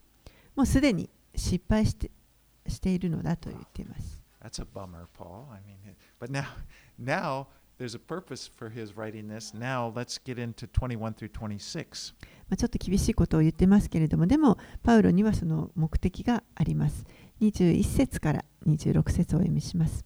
[0.54, 2.10] もうすでに失敗して
[2.66, 4.20] しているのだと言っています。
[4.42, 5.50] That's a bummer, Paul.
[5.52, 6.44] I mean, but now,
[6.98, 7.46] now
[7.78, 9.56] there's a purpose for his writing this.
[9.56, 12.14] Now let's get into 21 through 26.
[12.48, 17.04] まあ、ちょっと厳しいことを言ってますけれども、でも、パウロにはその目的があります。
[17.40, 20.04] 21節から26節をお読みします。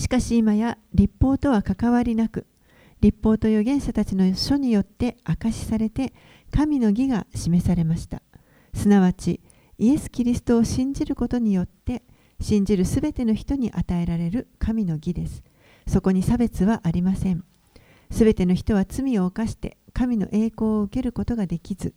[0.00, 2.46] しかし今や立法とは関わりなく、
[3.02, 6.14] 立法と預言者たちの書によって証しされて、
[6.50, 8.22] 神の義が示されました。
[8.72, 9.42] すなわち、
[9.76, 12.02] イエス・キリストを信じることによって、
[12.40, 15.42] 信じるすべての人に与えられる神の義です。
[15.86, 17.44] そこに差別はありません。
[18.10, 21.92] すべての人は罪を犯して神の栄光を受けることができず、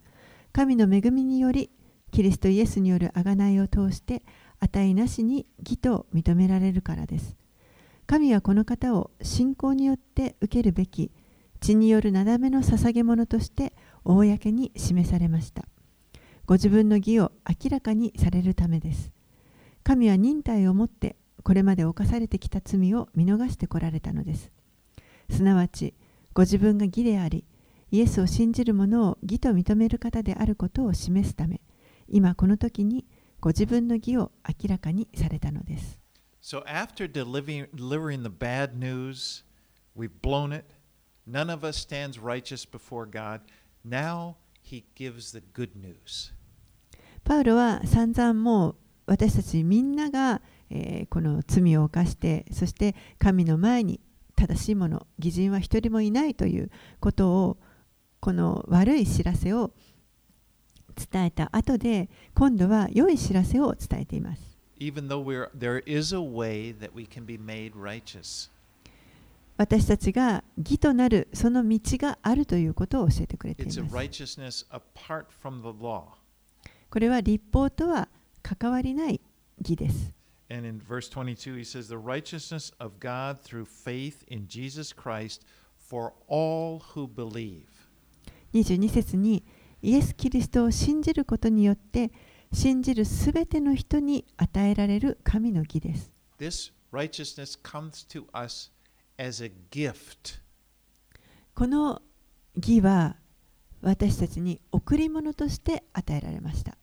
[0.51, 1.69] 神の恵みにより、
[2.11, 4.23] キリストイエスによる贖いを通して、
[4.59, 7.37] 値なしに義と認められるからです。
[8.05, 11.11] 神はこの方を信仰によって受けるべき
[11.61, 15.65] 血によるなだめの捧げ物として公に示されました。
[16.45, 19.11] ご自分の義を明らかにされるためです。
[19.83, 24.51] 神は忍耐をもってこれまで犯されてきた罪を見逃してこられたのです。
[25.29, 25.93] すなわち、
[26.33, 27.45] ご自分が義であり、
[27.91, 31.61] イエスを信じる者を義と認める方であることを示すため、
[32.07, 33.05] 今この時に
[33.39, 36.02] ご自分の義を明らかにされたのです。
[36.45, 39.43] So after delivering, delivering the bad news,
[39.95, 40.65] we've blown it.
[41.25, 43.39] None of us stands righteous before God.
[43.81, 46.33] Now he gives the good news.
[47.23, 48.75] パウロは散々もう
[49.05, 54.01] 私たちみんなが、えーこの罪を犯してそして神の前に
[54.35, 57.57] 正しいもの義人は一人もいないということを
[58.19, 59.71] この悪い知らせを
[60.93, 64.52] 伝えた後で今度は良い知らせを伝えています。
[69.55, 73.79] 私たちが義となるその道があるということを教えてくれています。
[76.89, 78.07] これは立法とは
[78.41, 79.21] 関わりない
[79.59, 80.13] 義です。
[88.53, 89.43] 22節に、
[89.81, 92.11] イエス・キリストを信じることによって、
[92.53, 96.11] 信じるすべての人に与えられる神の義です。
[101.55, 102.01] この
[102.55, 103.15] 義は
[103.81, 106.77] 私たちに贈り物として与えられました。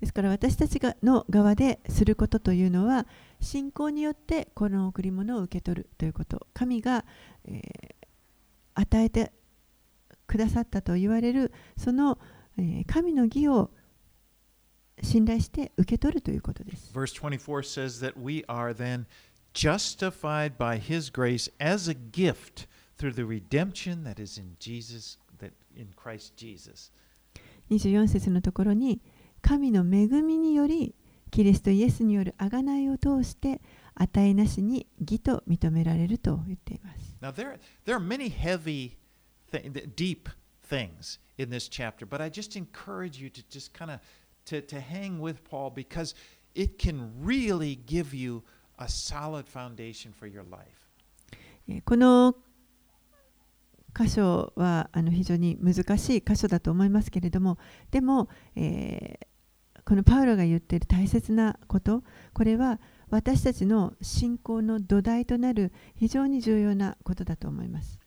[0.00, 3.06] ですから私たちがの側ですることというのは
[3.44, 7.04] 信仰によってこの贈り物を受け取るということ神が、
[7.44, 7.94] えー
[8.76, 9.32] 与えて
[10.26, 12.18] くださったと言われるその、
[12.58, 13.70] えー神の義を
[15.00, 16.92] 信頼して受け取るということです。
[16.92, 19.06] Verse 24 says that we are then
[19.52, 22.66] justified by His grace as a gift
[22.98, 26.92] through the redemption that is in Jesus, that in Christ Jesus.
[27.70, 29.00] 24節のところに
[29.40, 30.94] 神の恵みにより
[31.34, 33.60] キリストイエスによる贖いを通して
[33.96, 37.16] 値なしに義と認められると言っています。
[37.20, 38.96] Now, there, there are many heavy,
[39.50, 40.28] th- deep
[40.70, 43.98] things in this chapter, but I just encourage you to just kind of
[44.44, 46.14] to, to hang with Paul because
[46.54, 48.44] it can really give you
[48.78, 50.94] a solid foundation for your life.
[51.68, 52.36] えーこの
[53.92, 57.58] 箇所はあの非常に難しい箇所だと思いますけれども
[57.90, 59.33] でも、えー
[59.86, 67.98] このパウロが言ってる大切なこと、これは私たちの信仰の土台となる非常に重要なことだと思います。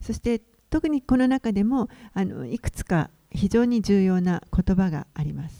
[0.00, 5.56] そして特にこの中でもあのいくつか非常に重要な言葉があります。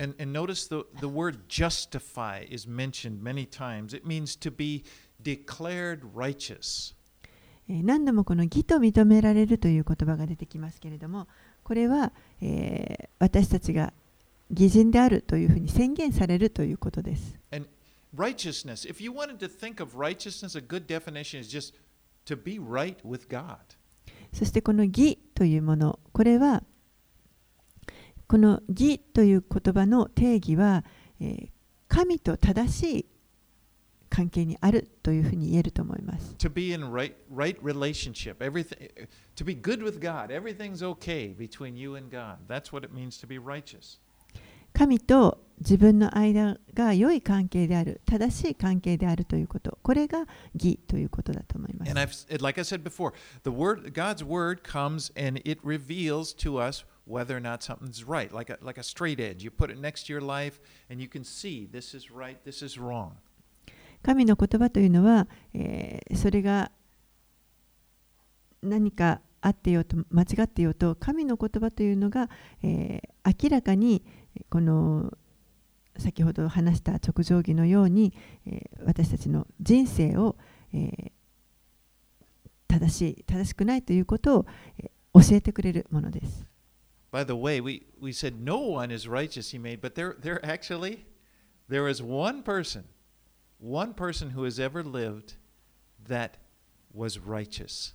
[7.69, 11.27] え何度もこの義と認められるという言葉が出てきますけれども。
[11.67, 13.93] これは、えー私たちが
[14.51, 17.37] 義人であるというふうに宣言されるということです。
[18.15, 21.75] Righteousness, if you wanted to think of righteousness, a good definition is just
[22.27, 23.57] to be right with God.
[24.33, 26.63] そしてこの義というものこれは
[28.29, 30.85] この義という言葉の定義は、
[31.21, 31.49] えー
[31.89, 33.07] 神と正しい
[34.17, 36.35] 関係にあるというふうに言えると思います。
[36.39, 38.39] To be in right right relationship.
[38.39, 38.91] Everything
[39.37, 40.31] to be good with God.
[40.31, 42.39] Everything's okay between you and God.
[42.49, 44.01] That's what it means to be righteous.
[44.73, 53.13] 神と自分の間が良い関係である正しい関係であるということこれが義ということだと思います And I've like I said before,
[53.45, 58.33] the word God's word comes and it reveals to us whether or not something's right,
[58.33, 59.45] like a, like a straight edge.
[59.45, 60.61] You put it next to your life
[60.91, 63.17] and you can see this is right, this is wrong.
[64.07, 66.71] 神の言葉というのは、えーそれが
[68.63, 72.31] 何かあってようと間違ってようと神の言葉というのが、
[72.63, 74.05] えー明らかに
[74.49, 75.13] この
[75.99, 78.15] 先ほど話した直定規のように、
[78.47, 80.37] えー私たちの人生を、
[80.73, 81.11] えー
[82.69, 84.47] 正しい正しくないということを、
[84.79, 84.91] えー
[85.29, 86.47] 教えてくれるものです。
[87.11, 91.07] By the way, we, we said no one is righteous, he made, but there, there actually,
[91.69, 92.85] there is one person,
[93.59, 95.35] one person who has ever lived
[96.09, 96.39] that
[96.93, 97.95] was righteous.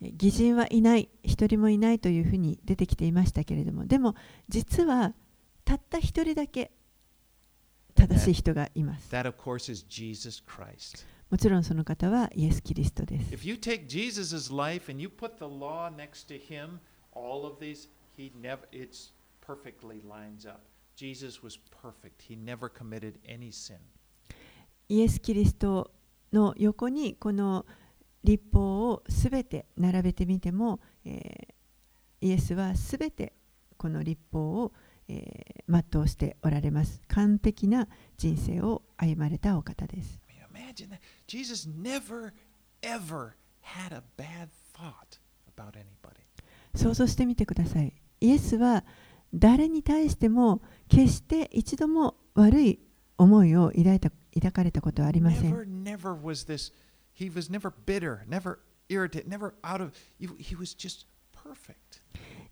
[0.00, 4.14] えー義人はいない一人もいないというふうに出てきていましたけれどもでも
[4.48, 5.14] 実は
[5.64, 6.70] たった一人だけ
[7.94, 9.10] 正しい人がいます。
[9.10, 11.06] That, of course, is Jesus Christ.
[11.30, 13.34] もちろんその方はイエス・キリストです。
[13.34, 16.78] If you take Jesus' life and you put the law next to him,
[17.12, 20.60] all of these, he never, it's perfectly lines up.
[20.94, 22.22] Jesus was perfect.
[22.28, 23.78] He never committed any sin.
[24.88, 25.90] イエス・キリスト
[26.32, 27.66] の横にこの
[28.22, 31.56] 立法をすべて並べてみても、えー
[32.22, 33.34] イエスはすべて
[33.76, 34.72] この立法を、
[35.06, 37.02] えー全うしておられます。
[37.08, 40.18] 完璧な人生を歩まれたお方です。
[40.28, 41.00] I mean, imagine that.
[41.26, 42.32] Jesus never,
[42.82, 45.18] ever had a bad thought
[45.54, 46.22] about anybody.
[46.74, 47.92] 想像してみてください。
[48.20, 48.84] イエスは
[49.34, 52.80] 誰に対しても決して一度も悪い
[53.18, 54.10] 思いを抱いた
[54.40, 55.84] 抱かれたことはありません。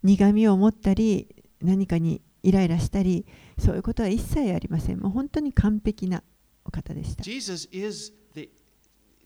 [0.03, 3.26] 苦みを持ったり、何かにイライラしたり、
[3.59, 5.01] そういうことは一切ありません。
[5.01, 6.22] もう本当に完璧な
[6.64, 7.22] お方でした。
[7.22, 8.51] Jesus is the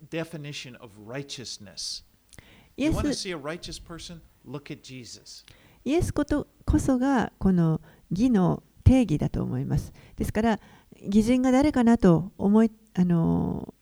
[0.09, 2.05] 正しい人生です。
[2.79, 2.97] 「Jesus イエス,
[5.85, 7.81] イエスこ,とこそがこの
[8.11, 9.93] 義の定義だと思います。
[10.17, 10.61] ですから、
[11.03, 13.79] 義人が誰かなと思い、あのー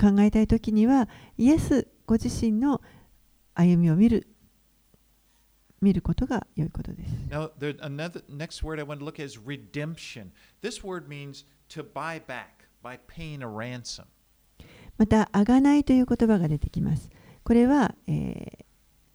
[0.00, 2.80] 考えたいときにはイエスご自身の
[3.52, 4.26] 歩みを見る
[5.82, 10.30] 見ることが良いことです Now, there, another next word I want to look at is redemption.
[10.62, 14.04] This word means to buy back by paying a ransom.
[14.96, 17.10] また、あがないという言葉が出てきます。
[17.44, 18.64] これは、えー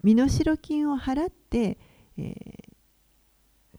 [0.04, 1.80] 身代金を払って、
[2.18, 2.76] えー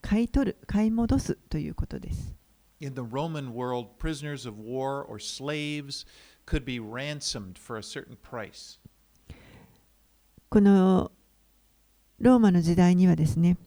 [0.02, 2.35] 買い取る、買い戻すということです。
[2.79, 6.05] In the Roman world, prisoners of war or slaves
[6.45, 8.79] could be ransomed for a certain price.
[10.49, 11.11] この
[12.19, 13.57] ローマの時代にはですね、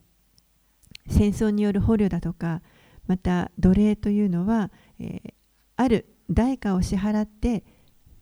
[1.08, 2.62] 戦争による捕虜だとか、
[3.06, 5.34] また奴隷というのは、えー
[5.76, 7.64] ある代価を支払って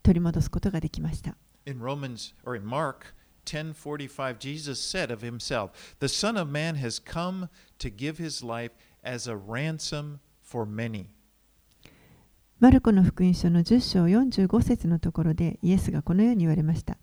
[0.02, 1.36] 取り戻すことができました。
[1.66, 7.02] In Romans or in Mark 10:45 Jesus said of himself, "The Son of man has
[7.02, 7.48] come
[7.78, 8.72] to give his life
[9.04, 10.18] as a ransom
[10.49, 11.07] for many."
[12.59, 16.97] マルコの福音書の10章45節のところでイエスがこのように言われました。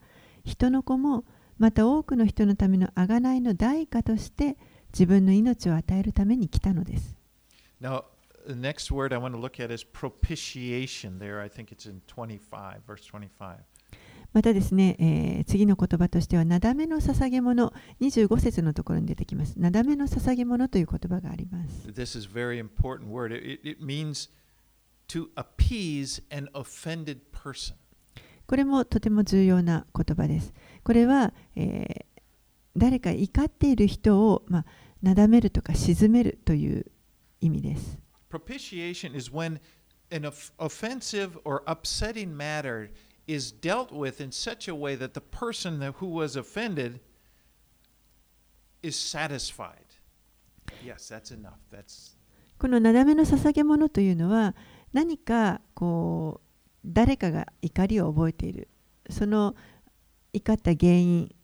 [0.45, 1.24] 人の子も
[1.59, 4.57] また多くの人のための贖いの代価として
[4.92, 7.16] 自分の命を与えるために来たのです。
[7.80, 8.05] Now,
[8.47, 11.18] the next word I want to look at is propitiation.
[11.18, 13.59] There, I think it's in 25, verse 25.
[14.35, 19.59] またですね、えー次の言葉としては、なだめの捧げ物、25節のところに出てきます。
[19.59, 21.89] なだめの捧げ物という言葉があります。
[21.89, 23.32] This is very important word.
[23.32, 24.30] It, it, means
[25.09, 27.76] to appease an offended person.
[28.47, 30.53] これもとても重要な言葉です。
[30.82, 32.14] これは、えー
[32.76, 34.64] 誰か怒っている人を、まあ、
[35.01, 36.87] なだめるとか沈めるという
[37.41, 37.99] 意味です。
[38.30, 39.61] Propitiation is when
[40.11, 42.91] an off- offensive or upsetting matter
[43.27, 47.01] is dealt with in such a way that the person that, who was offended
[48.83, 49.97] is satisfied.
[50.85, 51.59] Yes, that's enough.
[51.70, 52.14] That's
[52.59, 54.55] このなだめの捧げ物というのは
[54.93, 56.49] 何かこう
[56.87, 58.68] 誰かが怒りを覚えている
[59.11, 59.55] その
[60.33, 61.35] 怒った原因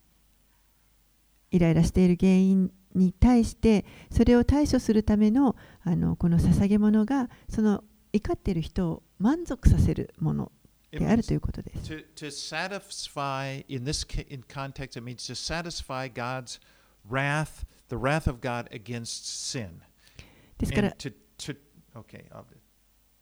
[1.50, 10.52] イライラしている原因に対してそれを対処するためのあのこの捧げ物がその怒っている人を満足させるもの
[10.90, 11.92] であるということです。
[11.92, 16.60] to, to satisfy in this in context it means to satisfy God's
[17.08, 19.80] wrath, the wrath of God against sin.
[20.58, 21.56] ですか to, to
[21.94, 22.24] okay,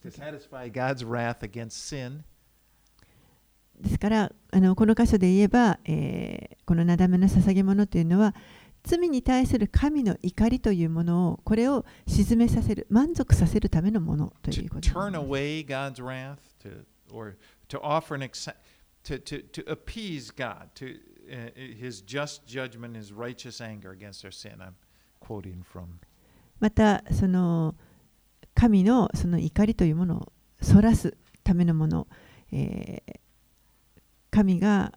[0.03, 2.23] to satisfy God's wrath against sin
[3.81, 8.35] ですからあのこの箇所で言えば、えーこのなだめの捧げ物というのは
[8.85, 16.37] 罪に対する神の怒りというものをこれを鎮めさせる満足させるためのものということにな turn ります away God's wrath
[17.69, 18.49] to offer an ex-
[19.05, 20.97] to, to, to appease God to
[21.31, 24.75] uh, his just judgment his righteous anger against our sin I'm
[25.21, 26.01] quoting from.
[26.61, 27.75] またその
[28.55, 32.07] 神のその怒りというものをそらすためのもの、
[32.53, 33.19] えー
[34.31, 34.93] 神が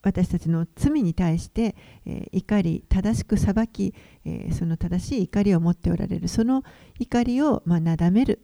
[0.00, 1.74] 私たちの罪に対して、
[2.06, 6.62] えー怒り正しく裁き、えーその正しい怒りを持っておられるその
[6.98, 8.40] 怒りを、まあ、なだめる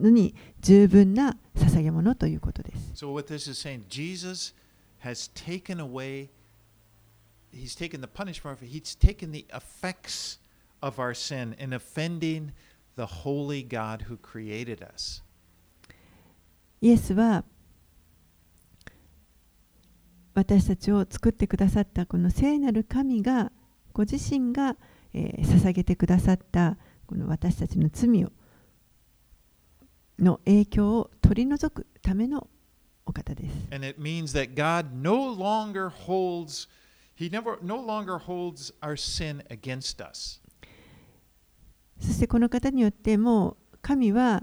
[0.00, 3.04] のに十分な捧げ物ということです。
[3.04, 4.54] So what this is saying, Jesus
[5.04, 6.28] has taken away,
[7.52, 10.38] he's taken the punishment, he's taken the effects
[10.80, 12.52] of our sin in offending
[12.96, 15.22] the holy God who created us.
[16.80, 17.44] イエスは
[20.34, 23.52] 私たちを作ってくださったこの聖なる神が
[23.92, 24.76] ご自身が、
[25.12, 28.32] えー捧げてくださったこの私たちの罪を
[30.20, 32.48] の影響を取り除くための
[33.06, 33.74] お方です。
[33.74, 36.68] And it means that God no longer holds
[37.20, 40.40] he never no longer holds our sin against us.
[42.00, 44.42] そしてこの方によってもう神は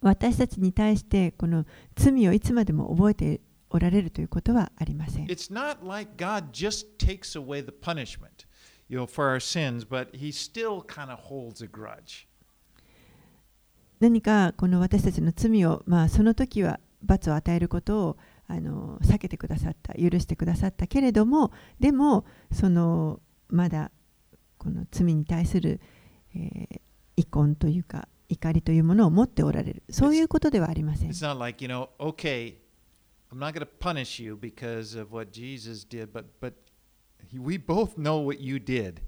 [0.00, 5.26] 私たちに対してこの罪をいつまでも覚えておられるということはありません。
[5.26, 8.46] It's not like God just takes away the punishment,
[8.88, 12.26] you know, for our sins, but he still kind of holds a grudge.
[14.00, 18.16] 何かこの私たちの罪を、まあ、その時は罰を与えることを
[18.46, 23.90] あの避けてくださった許してくださったけれどもでもそのまだ
[24.58, 25.80] この罪に対する、
[26.34, 26.80] えー
[27.16, 32.56] 遺恨というか怒りというものを持っておられるそういうことではありません It's not like, you know, okay,
[33.32, 36.54] I'm not going to punish you because of what Jesus did, but but
[37.34, 39.00] we both know what you did.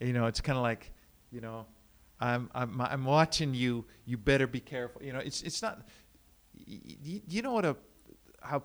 [0.00, 0.92] You know, it's kind of like,
[1.30, 1.66] you know,
[2.20, 3.84] I'm I'm I'm watching you.
[4.06, 5.02] You better be careful.
[5.02, 5.78] You know, it's it's not.
[6.54, 7.76] You, you know what a
[8.40, 8.62] how?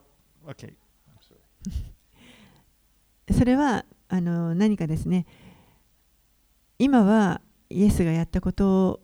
[0.50, 0.74] Okay,
[1.08, 1.42] I'm sorry.
[3.32, 5.26] それはあの何かですね
[6.80, 9.02] 今はイエスがやったこと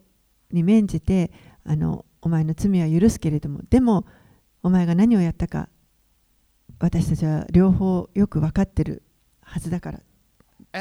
[0.50, 1.30] に免じて
[1.64, 4.04] あのお前の罪は許すけれどもでも
[4.62, 5.68] お前が何をやったか
[6.80, 9.02] 私たちは両方よく分かってる
[9.42, 10.00] はずだから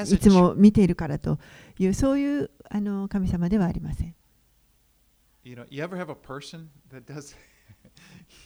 [0.02, 1.40] いつも見ているからと
[1.80, 4.16] いうそういうあの神様ではありません
[5.44, 7.36] You know, you ever have a person that does,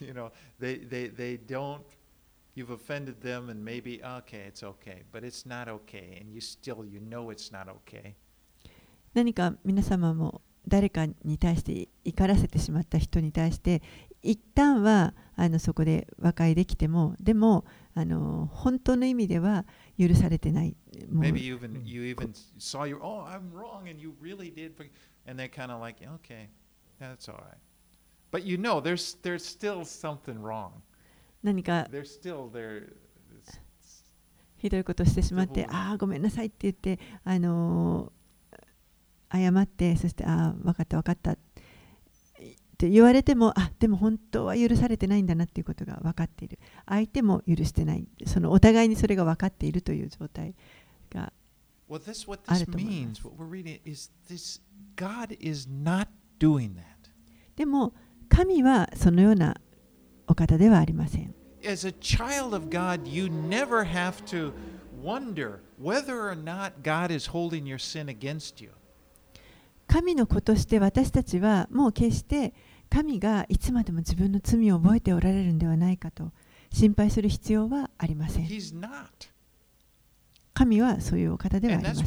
[0.01, 1.81] you know, they, they, they don't,
[2.55, 6.17] you've offended them and maybe, okay, it's okay, but it's not okay.
[6.19, 8.15] And you still, you know it's not okay.
[9.13, 13.81] 何か皆様も誰かに対して怒らせてしまった人に対して
[14.21, 19.65] 一旦はあのそこで和解できてもでもあの本当の意味では
[19.97, 20.75] 許されてない
[21.09, 24.75] もう Maybe you even, you even saw your, oh, I'm wrong, and you really did.
[24.75, 24.89] forg-"
[25.25, 26.49] And they're kind of like, okay,
[26.99, 27.57] that's all right.
[28.31, 30.71] But you know, there's, there's still something wrong.
[31.41, 32.93] 何か There's still there.
[34.57, 38.11] ひどいことをしてしまってああごめんなさいって言ってあの
[39.31, 41.37] 謝ってそしてああ分かった分かったっ
[42.79, 46.59] って言われても、あでも本当は許されてないんだなっていうことが分かっている。
[46.85, 48.07] 相手も許してない。
[48.25, 50.55] そのお互いにそれが分かっているという状態
[51.11, 51.33] が。
[52.47, 53.15] あると思いま
[57.57, 57.93] でも、
[58.29, 59.59] 神はそのような
[60.27, 61.35] お方ではありません。
[69.89, 72.53] 神の子として私たちはもう決して
[72.89, 76.31] 神がいつまでも自分の罪を覚えておられるのではないかと
[76.71, 78.45] 心配する必要はありません。
[80.53, 82.05] 神はそういうお方ではありません。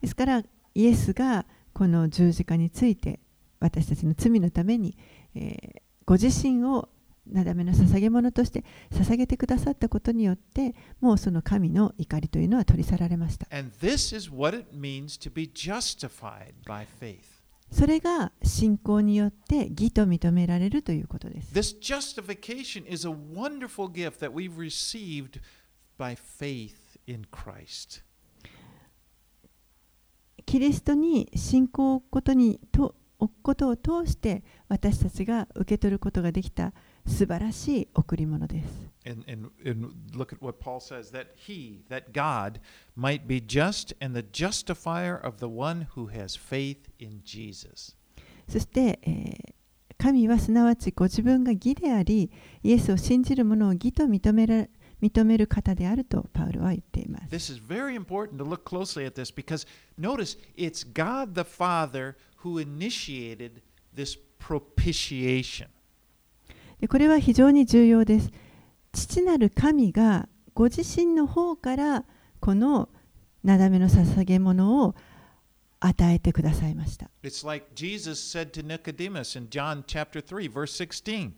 [0.00, 0.42] ですから、
[0.74, 3.20] イエスがこの十字架について
[3.60, 4.96] 私たちの罪のために、
[5.34, 6.88] え、ご自身を
[7.30, 13.46] なだめの捧げ物として捧げてくださったことによってもうその神の怒りというのは取り去られました.
[17.72, 25.40] それが信仰によって義と認められるということです This justification is a wonderful gift that we've received
[25.98, 26.74] by faith
[27.06, 28.02] in Christ.
[30.44, 36.72] キリストに信仰を置くことにと置くことを通して私たちが受け取ることができた
[37.06, 38.90] 素晴らしい贈り物です。
[39.06, 42.60] And, and, and look at what Paul says that he, that God,
[42.96, 47.96] might be just and the justifier of the one who has faith in Jesus.
[48.48, 49.56] そして、えー
[49.98, 52.30] 神はすなわちご自分が義であり、
[52.62, 54.66] イエスを信じる者を義と認めら
[55.02, 57.34] 認める方であるとパウロは言っています。
[57.34, 59.66] This is very important to look closely at this because
[59.98, 63.62] notice it's God the Father who initiated
[63.94, 65.68] this propitiation.
[66.80, 68.30] でこれは非常に重要です。
[68.92, 72.04] 父なる神がご自身の方から
[72.40, 72.88] この
[73.44, 74.94] なだめの捧げ物を
[75.80, 77.10] 与えてくださいました。
[77.22, 81.32] It's like Jesus said to Nicodemus in John chapter 3, verse 16.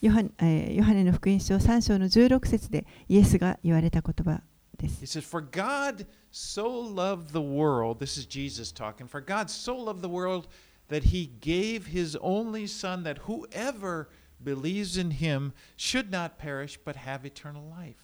[0.00, 4.40] ヨハ,、えーヨハネの福音書3章の16節でイエスが言われた言葉
[4.78, 5.02] です。
[5.02, 10.00] He says, For God so loved the world, this is Jesus talking, for God so loved
[10.00, 10.48] the world
[10.90, 14.08] that he gave his only Son, that whoever
[14.42, 17.96] believes in him should not perish but have eternal life.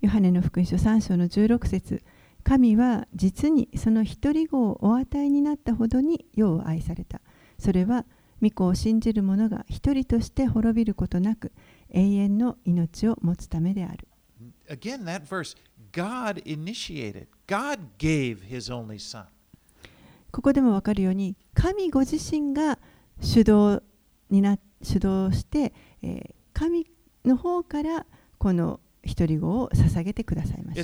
[0.00, 2.02] ヨハネの福音書3章の16節
[2.44, 7.20] 神は実にその一人子をお与えになったほどに世を愛された。
[7.58, 8.06] それは
[8.40, 11.52] 御子を信じる者が一人として滅びることなく
[11.90, 14.06] 永遠の命を持つためである。
[14.68, 15.56] Again, that verse,
[15.92, 19.24] God initiated, God gave his only Son.
[20.30, 22.78] ここでも分かるように神ご自身が
[23.20, 23.82] 主導,
[24.30, 25.72] にな主導して、
[26.02, 26.86] えー、神
[27.24, 28.06] の方から
[28.38, 30.80] この一人語を捧げてくださいました。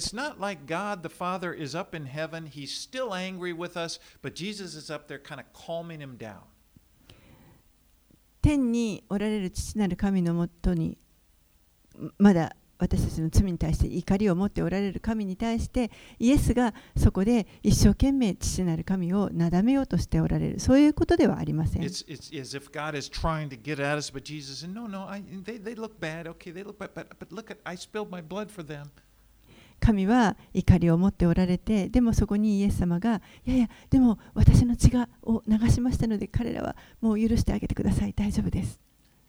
[8.40, 10.98] 天におられる父なる神のもとに
[12.18, 24.86] まだ私たちの罪に対して怒りを持っておられる神に対してイエスがそこで一生懸命父なる神をなだめようとしておられるそういうことではありません It's, it's as if God is trying to get at us, but Jesus said, No,
[24.86, 26.28] no, I, they, they look bad.
[26.28, 28.90] Okay, they look bad, but, but look at, I spilled my blood for them.
[29.80, 38.80] 神は怒りを持っておられてでもそこにイエス様がいやいやでも私の血がを流しましたので彼らはもう許してあげてください大丈夫です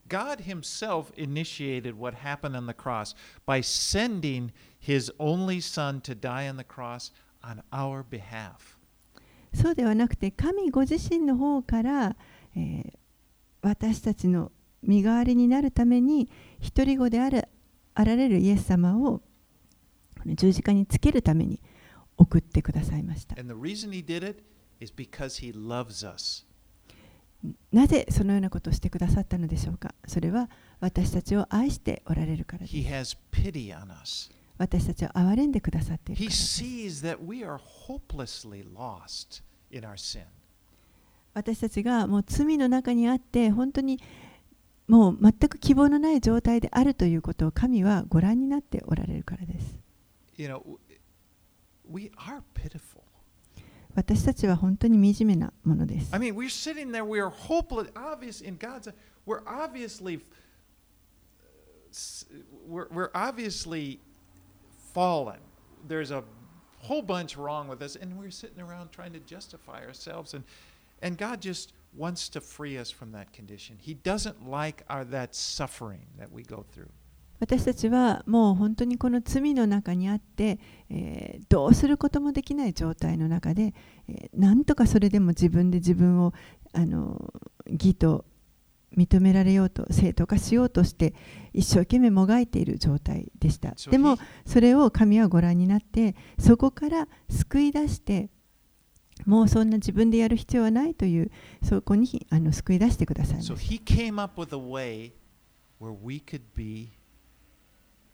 [0.09, 3.15] God Himself initiated what happened on the cross
[3.47, 8.79] by sending His only Son to die on the cross on our behalf.
[9.53, 12.17] そうではなくて神ご自身の方から、
[12.57, 13.01] えー
[13.63, 14.53] 私たちの
[14.83, 17.47] 身代わりになるために一人子である
[17.95, 19.21] あられるイエス様を
[20.19, 21.61] この十字架につけるために
[22.17, 23.39] 送ってくださいました。
[23.39, 24.43] And the reason He did it
[24.81, 26.44] is because He loves us.
[27.72, 29.94] なぜそのようなことをしてくださったのでしょうか？
[30.08, 34.32] それは私たちを愛しておられるからです He has pity on us.
[34.58, 40.24] 私たちを憐れんでくださっている He からです sees that we are hopelessly lost in our sin.
[41.34, 44.00] 私たちがもう罪の中にあって本当に
[44.88, 49.76] もう全く希望のない状態であるということを神はご覧になっておられるからです。
[50.38, 50.62] You know,
[51.90, 53.02] we are pitiful.
[53.95, 58.89] 私たちは本当に惨めなものです I。mean, we're sitting there, we are hopeless, obvious in God's
[59.27, 60.21] we're obviously
[61.91, 62.25] s-
[62.69, 63.99] we're, we're obviously
[64.95, 65.39] fallen.
[65.87, 66.23] There's a
[66.79, 70.45] whole bunch wrong with us, and we're sitting around trying to justify ourselves and
[71.03, 73.77] and God just wants to free us from that condition.
[73.81, 76.91] He doesn't like our that suffering that we go through.
[77.40, 80.60] 私たちはもう本当にこの罪の中にあって、
[80.90, 83.74] えーどうすることもできない状態の中で、
[84.08, 86.34] えーなんとかそれでも自分で自分を
[86.74, 87.34] あの
[87.68, 88.26] 義と
[88.98, 91.14] 認められようと正当化しようとして
[91.54, 93.70] 一生懸命もがいている状態でした。
[93.72, 98.30] So でもそれを神はご覧になってそこから救い出して
[99.26, 101.32] もうそんな自分でやる必要はないという
[101.64, 103.74] そこにあの救い出してくださいま So した。
[103.74, 103.80] he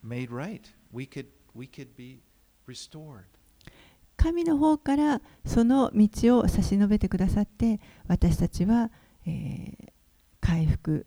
[0.02, 0.62] made right.
[0.92, 2.20] We could we could be
[2.66, 3.24] restored.
[4.16, 8.90] 神の方からその道を差し伸べてくださって私たちは、
[9.26, 9.92] えー
[10.46, 11.06] 回復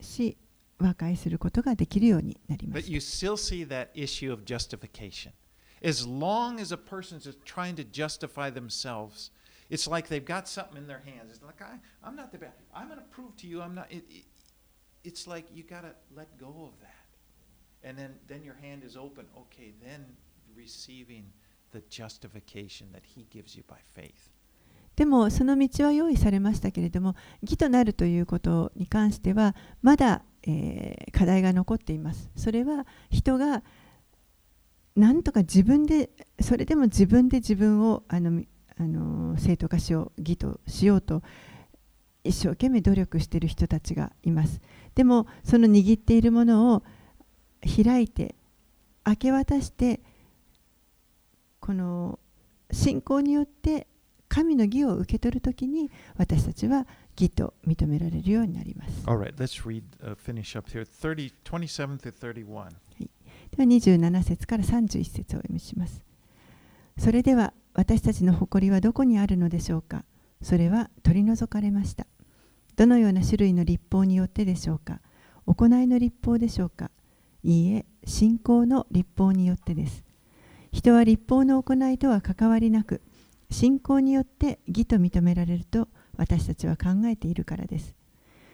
[0.00, 0.38] し
[0.78, 5.32] 和解することができるようになりま But し you still see that issue of justification.
[5.82, 9.30] As long as a person is trying to justify themselves,
[9.68, 11.36] it's like they've got something in their hands.
[11.36, 12.52] It's like I, I'm not the bad.
[12.74, 13.92] I'm going to prove to you I'm not.
[13.92, 14.24] It, it,
[15.04, 16.89] it's like you got to let go of that,
[17.83, 19.25] And then then your hand is open.
[19.35, 20.05] Okay, then
[20.55, 21.25] receiving
[21.71, 24.31] the justification that He gives you by faith.
[24.95, 33.61] でもその道は用意されましたけれども義となるということに関してはまだ、えー課題が残っていますそれは人が
[34.95, 36.09] なんとか自分で
[36.39, 38.43] それでも自分で自分をあの
[38.77, 41.21] あの正当化しよう義としようと
[42.23, 44.61] 一生懸命努力している人たちがいます
[44.95, 46.83] でもその握っているものを
[47.61, 48.35] 開いて
[49.05, 50.01] 明け渡して
[51.59, 52.19] この
[52.71, 53.87] 信仰によって
[54.27, 56.87] 神の義を受け取るときに私たちは
[57.19, 59.05] 義と認められるようになります。
[59.05, 60.85] Right, let's read, uh, finish up here.
[60.85, 62.13] 30, 27 through
[62.45, 62.69] 31.
[62.97, 63.07] で
[63.57, 66.01] は27節から31節をお読みします。
[66.97, 70.05] それでは私たちの誇りはどこにあるのでしょうか
[70.41, 72.07] それは取り除かれました。
[72.77, 75.01] どのような種類の立法によってでしょうか
[75.45, 76.89] 行いの立法でしょうか
[77.43, 80.03] いいえ、信仰の立法によってです。
[80.71, 83.01] 人は立法の行いとは関わりなく、
[83.49, 87.95] 信仰によって義と認められると私たちは考えているからです。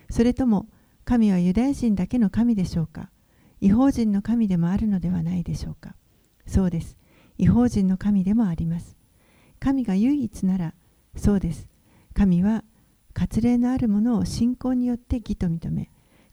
[0.10, 0.68] それとも、
[1.06, 3.10] 神はユダヤ人だけの神でしょうか？
[3.62, 5.96] 違法人の神でもあるのではないでしょうか？
[6.46, 6.98] そうです。
[7.38, 8.98] 違法人の神でもあります。
[9.60, 10.74] 神が唯一なら、
[11.16, 11.68] そうです。
[12.14, 12.64] 神は
[13.14, 15.90] 割礼のあるものを信仰によって義と認め、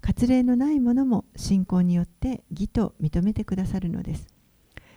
[0.06, 4.26] 割礼のないものも信仰によって義と認めてくださるのです。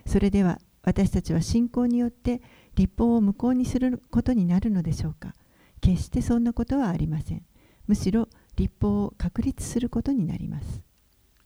[0.04, 2.42] それでは私たちは信仰によって
[2.74, 5.32] 立法を無効にすることになるのでしょうか
[5.80, 7.42] 決してそんなことはありません。
[7.86, 10.82] むしろ立法を確立することになります。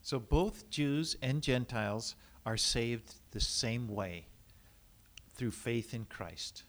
[0.03, 4.25] So both Jews and Gentiles are saved the same way
[5.39, 6.67] through faith in Christ.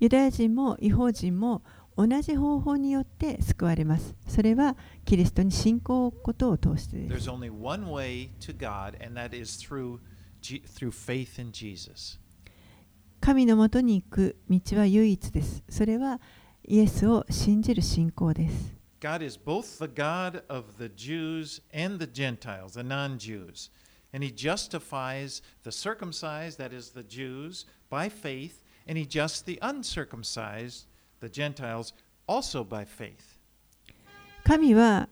[0.00, 1.62] ユダヤ人も違法人も
[1.96, 4.14] 同じ方法によって救われます。
[4.26, 7.30] それはキリストに信仰をことを通してです。
[13.20, 15.62] 神のもとに行く道は唯一です。
[15.68, 16.20] それは
[16.66, 18.74] イエスを信じる信仰です。
[19.00, 23.70] God is both the God of the Jews and the Gentiles, the non Jews.
[24.14, 29.58] And He justifies the circumcised, that is, the Jews, by faith, and He justs the
[29.60, 30.86] uncircumcised.
[31.24, 31.94] The Gentiles
[32.26, 33.38] also by faith.
[34.44, 35.08] 神は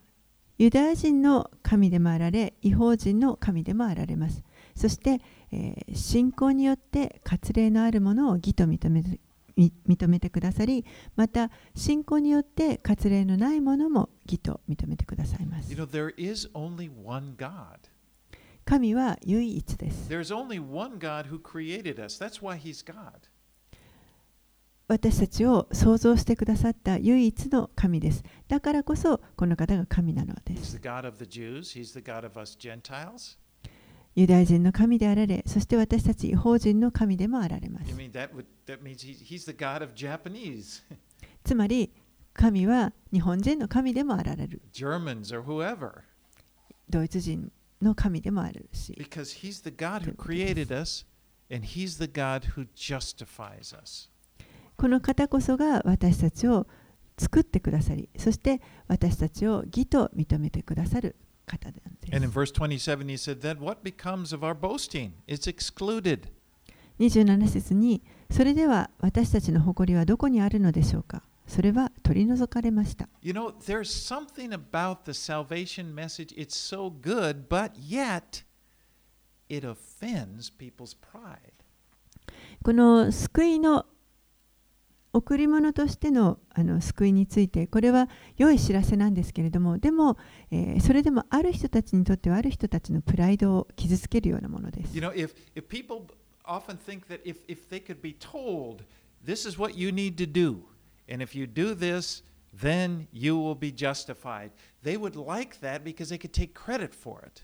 [0.59, 4.45] ユダヤ人の神でもあられ、違法人の神でもあられます。
[4.77, 9.03] そして、えー、信仰によって割礼のあるものを義と認め
[9.57, 10.85] 認めてくださり、
[11.17, 15.71] また信仰によって割礼のないものも義と認めてくださいます。
[15.71, 17.79] You know, there is only one God.
[18.65, 20.09] 神は唯一です。
[20.11, 22.23] There's only one God who created us.
[22.23, 23.32] That's why He's God.
[24.93, 28.23] 私たちを創造してくださった唯一の神です。
[28.47, 30.79] だからこそこの方が神なのです。
[34.15, 37.89] ユダヤ人の神であられ、そして私たち違法人の神でもあられます。
[41.43, 41.91] つまり、
[42.35, 44.61] 神は日本人の神でもあられる。
[46.91, 48.93] ドイツ人の神でもあるし。
[48.99, 51.07] Because he's the God who created us
[51.51, 54.12] and he's the God who justifies us.
[54.77, 56.67] この方こそが私たちを
[57.19, 61.17] 作ってくださり、そして私たちを義と認めてくださる
[61.47, 62.15] 方なんです。
[62.15, 65.13] And in verse 27 he said, Then what becomes of our boasting?
[65.27, 66.29] It's excluded.
[66.99, 73.09] 27節に、それでは私たちの誇りはどこにあるのでしょうかそれは取り除かれました。
[73.21, 78.45] You know, there's something about the salvation message, it's so good, but yet
[79.49, 81.53] it offends people's pride.
[82.63, 83.87] この救いの
[85.13, 88.09] 贈り物としてのあの救いについてこれは
[88.39, 90.17] 良い知らせなんですけれどもでも、
[90.51, 94.97] えー、それでもある人たちにとってはある人たちのプライドを傷つけるようなものです。
[94.97, 96.07] You know, if, if people
[96.45, 98.85] often think that if, if they could be told,
[99.25, 100.63] this is what you need to do,
[101.09, 102.23] and if you do this,
[102.55, 104.51] then you will be justified,
[104.83, 107.43] they would like that because they could take credit for it.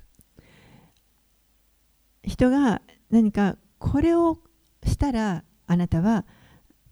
[2.23, 4.39] 人が何かこれを
[4.85, 6.27] したらあなたは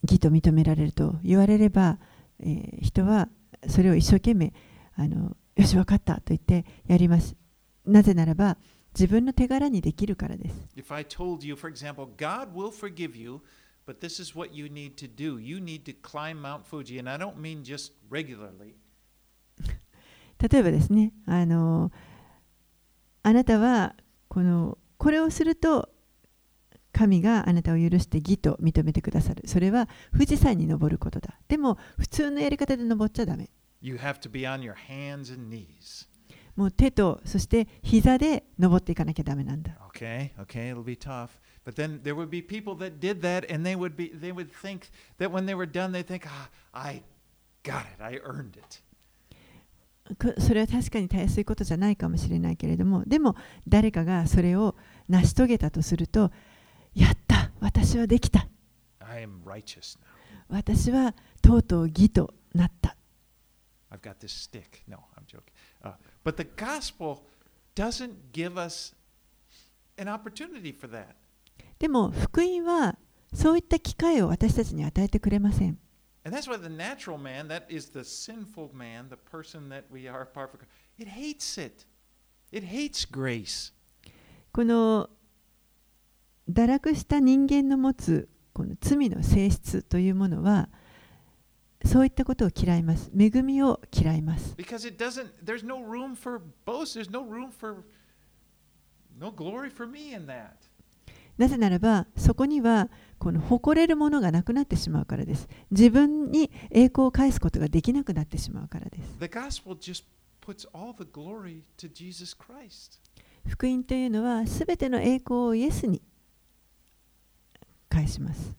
[0.07, 1.99] 義と認められると言われれば、
[2.41, 3.29] えー、人は
[3.69, 4.53] それを一生懸命
[4.95, 7.37] あのよし分かったと言ってやります。
[7.85, 8.57] なぜならば
[8.95, 10.55] 自分の手柄にできるからです。
[10.77, 13.41] If I told you, for example, God will forgive you,
[13.87, 15.41] but this is what you need to do.
[15.41, 18.75] You need to climb Mount Fuji, and I don't mean just regularly.
[20.39, 21.91] 例えばですね、あの
[23.23, 23.95] あなたは
[24.29, 25.89] このこれをすると
[26.97, 29.42] 神があなたを許して義と認めてくださる。
[29.47, 31.38] それは富士山に登ることだ。
[31.47, 33.51] でも、普通のやり方で登っちゃだめ。
[36.57, 39.76] もう手と、そして膝で登っていかなきゃだめなんだ。
[39.94, 41.28] Okay, okay, it'll be tough.
[41.66, 44.51] But then there would be people that did that and they would, be, they would
[44.51, 44.88] think
[45.18, 47.03] that when they were done, they think, ah, I
[47.62, 48.80] got it, I earned it.
[50.40, 53.36] それは確かにたやすいことじゃないかもしれないけれども、でも
[53.68, 54.76] 誰かがそれを
[55.09, 56.30] 成し遂げたとすると、
[56.97, 58.49] やった私はできた
[60.49, 62.97] 私はとうとう義となった
[63.90, 64.82] I've got this stick.
[64.88, 65.53] No, I'm joking.
[65.82, 65.92] Uh,
[66.24, 67.24] but the gospel
[67.76, 68.94] doesn't give us
[69.97, 71.14] an opportunity for that.
[71.78, 72.97] でも福音は
[73.32, 75.78] そういった機会を私たちに与えてくれません。
[76.24, 80.22] And that's why the natural man, that is the sinful man, the person that we are
[80.22, 80.61] apart from,
[80.99, 81.86] it hates it.
[82.51, 83.72] It hates grace.
[84.53, 85.11] この
[86.51, 90.68] 堕落した人間の持つこの罪の性質というものは
[91.84, 93.11] そういったことを嫌います。
[93.16, 94.55] 恵みを嫌います。
[94.57, 96.99] Because it doesn't, there's no room for boast.
[96.99, 97.84] There's no room for,
[99.18, 100.55] no glory for me in that.
[101.38, 102.88] なぜならば、そこには
[103.18, 105.49] この誇れるものがなくなってしまうからです。
[105.70, 109.18] 自分に栄光を返すことができなくなってしまうからです。
[109.20, 110.05] The gospel just
[110.40, 113.01] puts all the glory to Jesus Christ.
[113.47, 116.01] 福音というのは、すべての栄光をイエスに
[117.97, 118.55] 返します。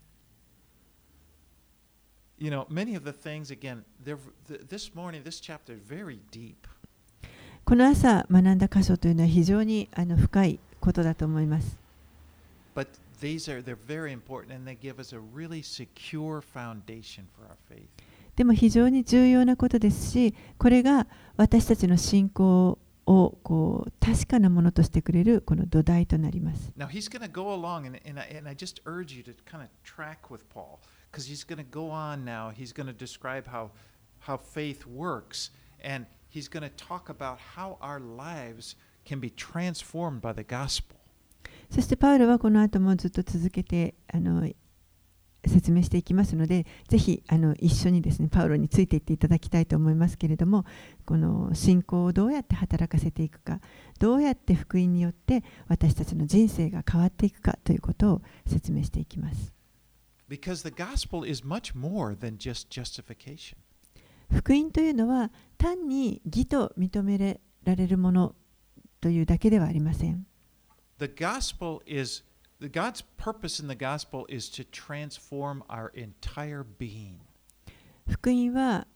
[2.40, 4.18] You know, many of the things, again, th-
[4.70, 6.56] this morning, this chapter is very deep.
[7.66, 11.78] この朝学んだ箇所というのは非常にあの深いことだと思います。
[12.76, 12.88] But
[13.20, 17.56] these are, they're very important and they give us a really secure foundation for our
[17.70, 17.88] faith.
[18.36, 21.08] でも非常に重要なことですし、これが
[21.38, 22.78] 私たちの信仰
[24.40, 24.84] なのと
[25.42, 26.74] この土台となります。
[41.72, 44.46] そしてパウロはこの後もずっと続けてあの
[45.48, 50.66] 説明していきますので、ぜひあの一緒にですねパウロについていっていただきたいと思いますけれども、
[51.06, 53.60] この信仰をどうやって働かせていくか、
[54.00, 59.54] どうやって福音によって私たちの人生が変わっていくかということを説明していきます。
[60.30, 63.56] Because the gospel is much more than just justification.
[64.30, 68.36] 福音というのは単に義と認められるもの
[69.00, 70.28] というだけではありません。
[71.00, 72.26] The gospel is
[72.61, 77.17] the God's purpose in the gospel is to transform our entire being.
[78.09, 78.87] 福音は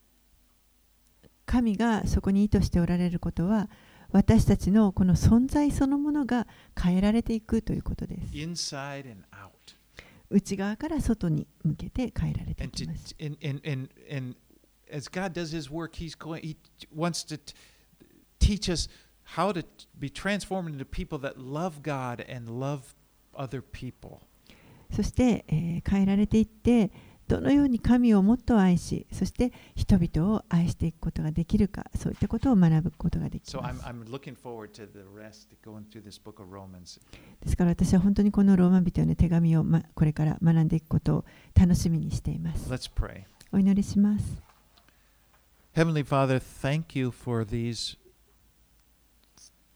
[1.47, 3.71] 神がそこに意図しておられることは
[4.11, 6.47] 私たちのこの存在そのものが
[6.81, 8.33] 変えられていくということです。
[8.33, 9.51] inside and out.
[10.29, 13.15] 内側から外に向けて変えられてい And き to, ます。
[13.21, 14.37] and, and, and, and
[14.91, 16.57] as God does his work, he's going he
[16.95, 17.55] wants to t-
[18.39, 18.89] teach us
[19.37, 19.65] how to
[19.99, 22.95] be transformed into people that love God and love
[23.42, 24.20] other people.
[24.94, 26.92] そして、えー変えられていって
[27.32, 33.84] どのように神をもっと愛しそして人々を愛していくことができるかそういったことを学ぶことができ So ま I'm, す。
[33.86, 37.00] I'm looking forward to the rest going through this book of Romans.
[37.42, 41.26] ですから私は本当にこのローマ人への手紙を、ま、これから学んでいくことを
[41.58, 42.70] 楽しみにしています。
[42.70, 43.24] Let's pray.
[43.54, 44.42] お祈りします。
[45.74, 47.98] Heavenly Father, thank you for these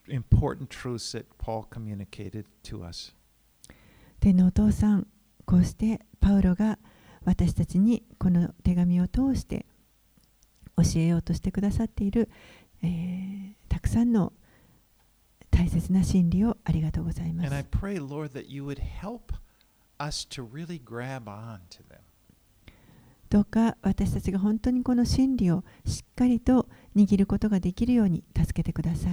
[0.09, 3.13] important truths that Paul communicated to us.
[4.25, 5.05] 天のお父さん、
[5.45, 6.79] こうしてパウロが
[7.25, 9.67] 私たちにこの手紙を通して
[10.77, 12.27] 教えようとしてくださっている、
[12.81, 14.33] えーたくさんの
[15.51, 17.67] 大切な真理をありがとうございま And I す。
[17.69, 19.35] pray, Lord, that you would help
[19.99, 21.99] us to really grab on to them.
[23.29, 29.11] どうか私たちが本当にこの真理をしっかりと握ることができるように助けてください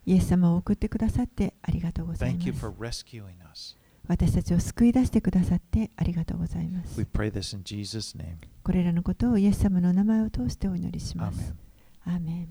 [0.05, 3.03] イエス様を送ってくださってありがとうござい Thank you ま for す。
[3.05, 3.75] rescuing us.
[4.07, 7.05] 私たちを救い出してくださってありがとうございます We。
[7.05, 8.37] pray this in Jesus' name.
[8.63, 11.53] これらのことをイエス様の名前を通してお祈りします。
[12.05, 12.13] Amen.
[12.13, 12.47] アーメン